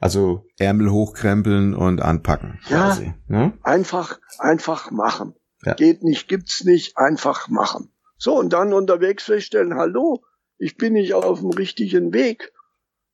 Also 0.00 0.46
Ärmel 0.58 0.90
hochkrempeln 0.90 1.74
und 1.74 2.00
anpacken. 2.02 2.60
Ja, 2.68 2.86
quasi, 2.86 3.14
ne? 3.26 3.52
einfach, 3.62 4.20
einfach 4.38 4.90
machen. 4.90 5.34
Ja. 5.64 5.74
Geht 5.74 6.02
nicht, 6.02 6.28
gibt's 6.28 6.64
nicht, 6.64 6.96
einfach 6.96 7.48
machen. 7.48 7.92
So, 8.16 8.36
und 8.36 8.52
dann 8.52 8.72
unterwegs 8.72 9.24
feststellen, 9.24 9.74
hallo, 9.74 10.22
ich 10.58 10.76
bin 10.76 10.94
nicht 10.94 11.14
auf 11.14 11.40
dem 11.40 11.50
richtigen 11.50 12.12
Weg. 12.12 12.52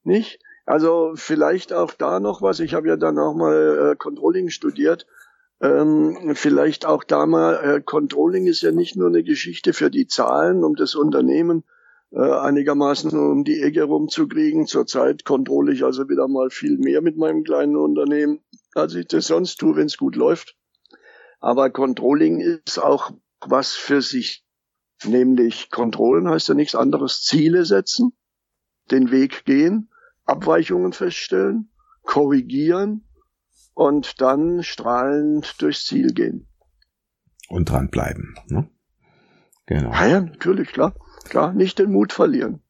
Nicht? 0.02 0.40
Also 0.66 1.12
vielleicht 1.14 1.72
auch 1.72 1.92
da 1.92 2.20
noch 2.20 2.40
was, 2.40 2.60
ich 2.60 2.74
habe 2.74 2.88
ja 2.88 2.96
dann 2.96 3.18
auch 3.18 3.34
mal 3.34 3.92
äh, 3.92 3.96
Controlling 3.96 4.48
studiert. 4.50 5.06
Ähm, 5.60 6.32
vielleicht 6.34 6.86
auch 6.86 7.04
da 7.04 7.26
mal, 7.26 7.54
äh, 7.54 7.80
Controlling 7.82 8.46
ist 8.46 8.62
ja 8.62 8.72
nicht 8.72 8.96
nur 8.96 9.08
eine 9.08 9.22
Geschichte 9.22 9.72
für 9.72 9.90
die 9.90 10.06
Zahlen, 10.06 10.64
um 10.64 10.74
das 10.74 10.94
Unternehmen 10.94 11.64
äh, 12.14 12.20
einigermaßen 12.20 13.10
um 13.18 13.42
die 13.42 13.60
Ecke 13.60 13.82
rumzukriegen. 13.82 14.66
Zurzeit 14.66 15.24
kontrolle 15.24 15.72
ich 15.72 15.84
also 15.84 16.08
wieder 16.08 16.28
mal 16.28 16.50
viel 16.50 16.78
mehr 16.78 17.02
mit 17.02 17.16
meinem 17.16 17.42
kleinen 17.42 17.76
Unternehmen, 17.76 18.40
als 18.74 18.94
ich 18.94 19.08
das 19.08 19.26
sonst 19.26 19.56
tue, 19.56 19.74
wenn 19.74 19.86
es 19.86 19.98
gut 19.98 20.14
läuft. 20.14 20.56
Aber 21.40 21.70
Controlling 21.70 22.40
ist 22.40 22.78
auch 22.78 23.10
was 23.40 23.72
für 23.72 24.00
sich. 24.00 24.44
Nämlich 25.04 25.70
Kontrollen 25.70 26.28
heißt 26.28 26.48
ja 26.48 26.54
nichts 26.54 26.76
anderes. 26.76 27.22
Ziele 27.22 27.64
setzen, 27.64 28.12
den 28.90 29.10
Weg 29.10 29.44
gehen, 29.44 29.90
Abweichungen 30.24 30.92
feststellen, 30.92 31.72
korrigieren 32.02 33.08
und 33.74 34.20
dann 34.20 34.62
strahlend 34.62 35.60
durchs 35.60 35.84
Ziel 35.84 36.14
gehen. 36.14 36.46
Und 37.48 37.70
dranbleiben. 37.70 38.36
Ne? 38.46 38.70
Genau. 39.66 39.90
Ja, 39.90 40.06
ja, 40.06 40.20
natürlich, 40.20 40.68
klar. 40.68 40.94
Klar, 41.24 41.52
nicht 41.52 41.78
den 41.78 41.90
Mut 41.90 42.12
verlieren. 42.12 42.60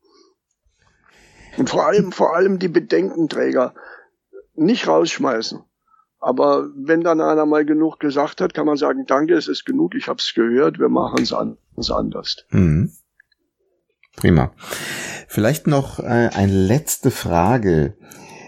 Und 1.56 1.70
vor 1.70 1.86
allem, 1.86 2.12
vor 2.12 2.34
allem 2.34 2.58
die 2.58 2.68
Bedenkenträger 2.68 3.74
nicht 4.54 4.86
rausschmeißen. 4.86 5.60
Aber 6.18 6.70
wenn 6.74 7.02
dann 7.02 7.20
einer 7.20 7.44
mal 7.44 7.66
genug 7.66 8.00
gesagt 8.00 8.40
hat, 8.40 8.54
kann 8.54 8.66
man 8.66 8.76
sagen, 8.76 9.04
danke, 9.06 9.34
es 9.34 9.46
ist 9.46 9.66
genug, 9.66 9.94
ich 9.94 10.08
habe 10.08 10.18
es 10.18 10.32
gehört, 10.34 10.78
wir 10.78 10.88
machen 10.88 11.22
es 11.22 11.32
an, 11.32 11.58
anders. 11.90 12.46
Mhm. 12.50 12.92
Prima. 14.16 14.52
Vielleicht 15.28 15.66
noch 15.66 15.98
äh, 15.98 16.30
eine 16.32 16.52
letzte 16.52 17.10
Frage. 17.10 17.96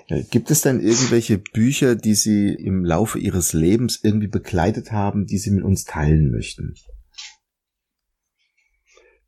Äh, 0.08 0.22
gibt 0.22 0.50
es 0.50 0.62
denn 0.62 0.80
irgendwelche 0.80 1.38
Bücher, 1.38 1.96
die 1.96 2.14
Sie 2.14 2.54
im 2.54 2.84
Laufe 2.84 3.18
Ihres 3.18 3.52
Lebens 3.52 4.00
irgendwie 4.02 4.28
begleitet 4.28 4.92
haben, 4.92 5.26
die 5.26 5.38
Sie 5.38 5.50
mit 5.50 5.64
uns 5.64 5.84
teilen 5.84 6.30
möchten? 6.30 6.74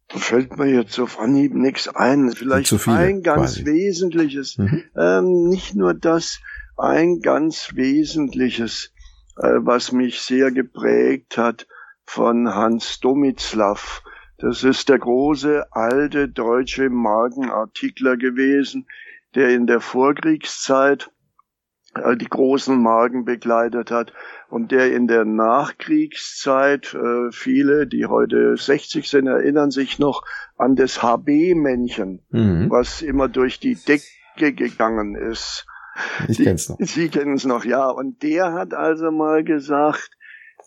Da 0.08 0.18
fällt 0.18 0.56
mir 0.56 0.68
jetzt 0.68 0.98
auf 0.98 1.18
Anhieb 1.18 1.54
nichts 1.54 1.88
ein. 1.88 2.32
Vielleicht 2.32 2.72
ein 2.88 3.22
ganz 3.22 3.56
quasi. 3.56 3.66
Wesentliches. 3.66 4.56
Mhm. 4.56 4.84
Ähm, 4.96 5.48
nicht 5.48 5.74
nur 5.74 5.92
das, 5.92 6.40
ein 6.78 7.20
ganz 7.20 7.74
Wesentliches, 7.74 8.92
äh, 9.36 9.58
was 9.58 9.92
mich 9.92 10.20
sehr 10.20 10.50
geprägt 10.50 11.36
hat 11.36 11.66
von 12.04 12.54
Hans 12.54 13.00
Domitzlaff. 13.00 14.02
Das 14.38 14.64
ist 14.64 14.88
der 14.88 14.98
große 14.98 15.66
alte 15.72 16.28
deutsche 16.28 16.88
Markenartikler 16.88 18.16
gewesen, 18.16 18.86
der 19.34 19.50
in 19.50 19.66
der 19.66 19.80
Vorkriegszeit 19.80 21.10
die 22.16 22.28
großen 22.28 22.80
Marken 22.80 23.24
begleitet 23.24 23.90
hat 23.90 24.12
und 24.48 24.72
der 24.72 24.92
in 24.92 25.06
der 25.06 25.24
Nachkriegszeit, 25.24 26.94
äh, 26.94 27.30
viele, 27.32 27.86
die 27.86 28.06
heute 28.06 28.56
60 28.56 29.08
sind, 29.08 29.26
erinnern 29.26 29.70
sich 29.70 29.98
noch 29.98 30.22
an 30.56 30.76
das 30.76 31.02
HB-Männchen, 31.02 32.22
mhm. 32.30 32.70
was 32.70 33.02
immer 33.02 33.28
durch 33.28 33.60
die 33.60 33.74
Decke 33.74 34.52
gegangen 34.52 35.14
ist. 35.14 35.66
Ich 36.28 36.38
kenn's 36.38 36.68
noch. 36.68 36.76
Sie 36.80 37.08
kennen 37.08 37.34
es 37.34 37.44
noch, 37.44 37.64
ja. 37.64 37.88
Und 37.88 38.22
der 38.22 38.52
hat 38.52 38.74
also 38.74 39.10
mal 39.10 39.44
gesagt, 39.44 40.10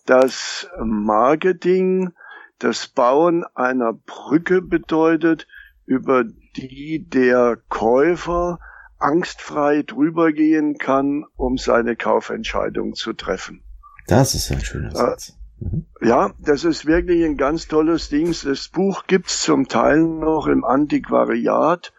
dass 0.06 0.70
Marketing 0.84 2.12
das 2.60 2.88
Bauen 2.88 3.44
einer 3.56 3.94
Brücke 3.94 4.62
bedeutet, 4.62 5.48
über 5.86 6.24
die 6.56 7.08
der 7.08 7.58
Käufer 7.70 8.60
angstfrei 9.02 9.84
drüber 9.84 10.32
gehen 10.32 10.78
kann, 10.78 11.26
um 11.36 11.58
seine 11.58 11.96
Kaufentscheidung 11.96 12.94
zu 12.96 13.14
treffen. 13.14 13.64
Das 14.08 14.36
ist 14.36 14.52
ein 14.52 14.62
schöner 14.62 14.90
äh, 14.90 14.96
Satz. 14.96 15.38
Mhm. 15.60 15.86
Ja, 16.02 16.34
das 16.40 16.64
ist 16.64 16.86
wirklich 16.86 17.24
ein 17.24 17.38
ganz 17.38 17.68
tolles 17.68 18.10
Ding. 18.10 18.36
Das 18.44 18.70
Buch 18.70 19.06
gibt's 19.08 19.42
zum 19.42 19.68
Teil 19.68 20.02
noch 20.02 20.48
im 20.48 20.64
Antiquariat, 20.64 21.94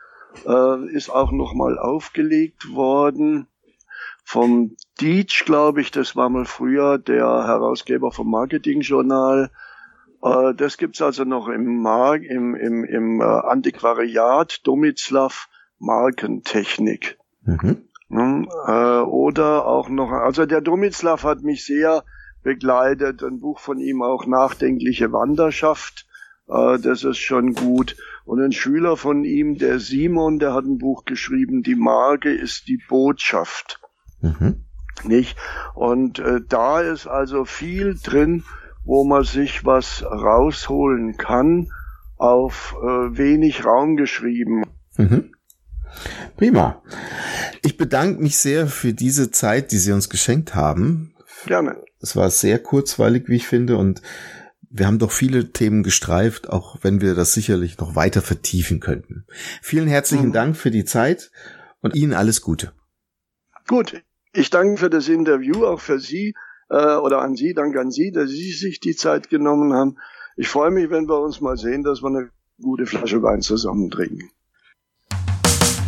äh, 0.46 0.94
ist 0.94 1.10
auch 1.10 1.32
noch 1.32 1.54
mal 1.54 1.78
aufgelegt 1.78 2.72
worden 2.72 3.46
vom 4.24 4.76
Dietsch, 5.00 5.44
glaube 5.44 5.80
ich. 5.80 5.90
Das 5.90 6.16
war 6.16 6.28
mal 6.28 6.44
früher 6.44 6.98
der 6.98 7.46
Herausgeber 7.46 8.12
vom 8.12 8.30
Marketingjournal. 8.30 9.50
Äh, 10.22 10.54
das 10.54 10.76
gibt's 10.76 11.02
also 11.02 11.24
noch 11.24 11.48
im, 11.48 11.82
Mar 11.82 12.16
im, 12.16 12.54
im, 12.54 12.84
im 12.84 13.20
äh, 13.20 13.24
Antiquariat 13.24 14.60
Domitzlaff 14.66 15.48
Markentechnik. 15.82 17.18
Mhm. 17.44 17.82
Hm, 18.08 18.48
äh, 18.66 19.00
oder 19.00 19.66
auch 19.66 19.88
noch, 19.88 20.12
also 20.12 20.46
der 20.46 20.60
Domitzlaff 20.60 21.24
hat 21.24 21.42
mich 21.42 21.64
sehr 21.64 22.04
begleitet, 22.42 23.22
ein 23.22 23.40
Buch 23.40 23.58
von 23.58 23.78
ihm 23.78 24.02
auch 24.02 24.26
Nachdenkliche 24.26 25.12
Wanderschaft, 25.12 26.06
äh, 26.48 26.78
das 26.78 27.04
ist 27.04 27.18
schon 27.18 27.54
gut. 27.54 27.96
Und 28.24 28.40
ein 28.40 28.52
Schüler 28.52 28.96
von 28.96 29.24
ihm, 29.24 29.58
der 29.58 29.80
Simon, 29.80 30.38
der 30.38 30.54
hat 30.54 30.64
ein 30.64 30.78
Buch 30.78 31.04
geschrieben, 31.04 31.62
Die 31.62 31.74
Marke 31.74 32.32
ist 32.32 32.68
die 32.68 32.80
Botschaft. 32.88 33.80
Mhm. 34.20 34.64
Nicht? 35.04 35.36
Und 35.74 36.18
äh, 36.18 36.40
da 36.48 36.80
ist 36.80 37.06
also 37.06 37.44
viel 37.44 37.96
drin, 38.00 38.44
wo 38.84 39.04
man 39.04 39.24
sich 39.24 39.64
was 39.64 40.04
rausholen 40.04 41.16
kann, 41.16 41.70
auf 42.18 42.76
äh, 42.80 43.16
wenig 43.16 43.64
Raum 43.64 43.96
geschrieben. 43.96 44.64
Mhm. 44.96 45.31
Prima. 46.36 46.82
Ich 47.62 47.76
bedanke 47.76 48.22
mich 48.22 48.36
sehr 48.36 48.66
für 48.66 48.92
diese 48.92 49.30
Zeit, 49.30 49.72
die 49.72 49.78
Sie 49.78 49.92
uns 49.92 50.08
geschenkt 50.08 50.54
haben. 50.54 51.14
Gerne. 51.46 51.76
Es 52.00 52.16
war 52.16 52.30
sehr 52.30 52.58
kurzweilig, 52.58 53.28
wie 53.28 53.36
ich 53.36 53.46
finde, 53.46 53.76
und 53.76 54.02
wir 54.70 54.86
haben 54.86 54.98
doch 54.98 55.12
viele 55.12 55.52
Themen 55.52 55.82
gestreift, 55.82 56.48
auch 56.48 56.78
wenn 56.82 57.00
wir 57.00 57.14
das 57.14 57.34
sicherlich 57.34 57.78
noch 57.78 57.94
weiter 57.94 58.22
vertiefen 58.22 58.80
könnten. 58.80 59.26
Vielen 59.60 59.86
herzlichen 59.86 60.28
mhm. 60.28 60.32
Dank 60.32 60.56
für 60.56 60.70
die 60.70 60.84
Zeit 60.84 61.30
und 61.80 61.94
Ihnen 61.94 62.14
alles 62.14 62.40
Gute. 62.40 62.72
Gut, 63.68 64.02
ich 64.32 64.50
danke 64.50 64.78
für 64.78 64.90
das 64.90 65.08
Interview, 65.08 65.66
auch 65.66 65.80
für 65.80 66.00
Sie 66.00 66.34
äh, 66.70 66.96
oder 66.96 67.20
an 67.20 67.36
Sie, 67.36 67.52
danke 67.52 67.80
an 67.80 67.90
Sie, 67.90 68.12
dass 68.12 68.30
Sie 68.30 68.52
sich 68.52 68.80
die 68.80 68.96
Zeit 68.96 69.28
genommen 69.28 69.74
haben. 69.74 69.98
Ich 70.36 70.48
freue 70.48 70.70
mich, 70.70 70.88
wenn 70.90 71.06
wir 71.06 71.20
uns 71.20 71.40
mal 71.40 71.58
sehen, 71.58 71.82
dass 71.82 72.02
wir 72.02 72.08
eine 72.08 72.30
gute 72.60 72.86
Flasche 72.86 73.22
Wein 73.22 73.42
zusammen 73.42 73.90
trinken. 73.90 74.30